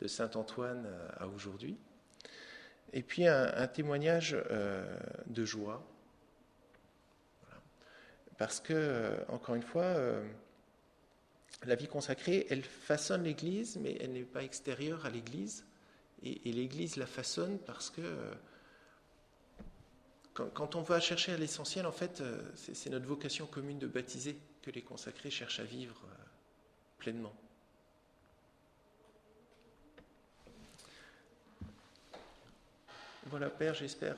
[0.00, 1.76] de Saint Antoine à aujourd'hui.
[2.92, 4.96] Et puis un, témoignage euh,
[5.26, 5.84] de joie,
[8.38, 9.96] parce que, encore une fois,
[11.66, 15.64] la vie consacrée, elle façonne l'Église, mais elle n'est pas extérieure à l'Église.
[16.22, 18.32] Et, l'Église la façonne parce que euh,
[20.32, 23.86] quand, quand, on va chercher à l'essentiel, en fait, euh, c'est notre vocation commune de
[23.86, 26.24] baptiser que les consacrés cherchent à vivre euh,
[26.98, 27.34] pleinement.
[33.26, 34.16] Voilà, Père, j'espère